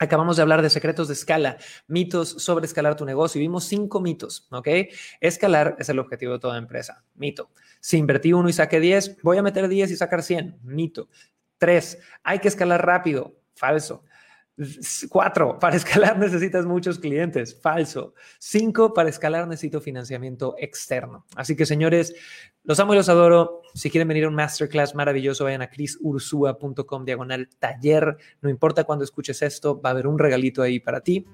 Acabamos 0.00 0.36
de 0.36 0.42
hablar 0.42 0.60
de 0.60 0.70
secretos 0.70 1.06
de 1.06 1.14
escala, 1.14 1.56
mitos 1.86 2.28
sobre 2.28 2.66
escalar 2.66 2.96
tu 2.96 3.04
negocio. 3.04 3.38
Vimos 3.38 3.64
cinco 3.64 4.00
mitos, 4.00 4.48
¿ok? 4.50 4.68
Escalar 5.20 5.76
es 5.78 5.88
el 5.88 6.00
objetivo 6.00 6.32
de 6.32 6.40
toda 6.40 6.58
empresa. 6.58 7.04
Mito. 7.14 7.50
Si 7.80 7.96
invertí 7.96 8.32
uno 8.32 8.48
y 8.48 8.52
saqué 8.52 8.80
10, 8.80 9.22
voy 9.22 9.36
a 9.36 9.42
meter 9.42 9.68
10 9.68 9.92
y 9.92 9.96
sacar 9.96 10.24
100. 10.24 10.58
Mito. 10.64 11.08
Tres, 11.64 11.98
hay 12.22 12.40
que 12.40 12.48
escalar 12.48 12.84
rápido. 12.84 13.40
Falso. 13.54 14.04
Cuatro, 15.08 15.58
para 15.58 15.76
escalar 15.76 16.18
necesitas 16.18 16.66
muchos 16.66 16.98
clientes. 16.98 17.58
Falso. 17.58 18.12
Cinco, 18.38 18.92
para 18.92 19.08
escalar 19.08 19.48
necesito 19.48 19.80
financiamiento 19.80 20.56
externo. 20.58 21.24
Así 21.34 21.56
que, 21.56 21.64
señores, 21.64 22.14
los 22.64 22.78
amo 22.80 22.92
y 22.92 22.98
los 22.98 23.08
adoro. 23.08 23.62
Si 23.72 23.88
quieren 23.88 24.08
venir 24.08 24.26
a 24.26 24.28
un 24.28 24.34
masterclass 24.34 24.94
maravilloso, 24.94 25.44
vayan 25.44 25.62
a 25.62 25.70
chrisursua.com 25.70 27.06
diagonal 27.06 27.48
taller. 27.58 28.18
No 28.42 28.50
importa 28.50 28.84
cuando 28.84 29.06
escuches 29.06 29.40
esto, 29.40 29.80
va 29.80 29.88
a 29.88 29.92
haber 29.92 30.06
un 30.06 30.18
regalito 30.18 30.60
ahí 30.60 30.80
para 30.80 31.00
ti. 31.00 31.24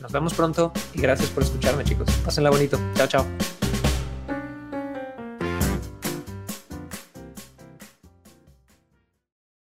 Nos 0.00 0.10
vemos 0.10 0.32
pronto 0.32 0.72
y 0.94 1.02
gracias 1.02 1.28
por 1.28 1.42
escucharme, 1.42 1.84
chicos. 1.84 2.10
Pásenla 2.24 2.48
bonito. 2.48 2.80
Chao, 2.94 3.06
chao. 3.06 3.26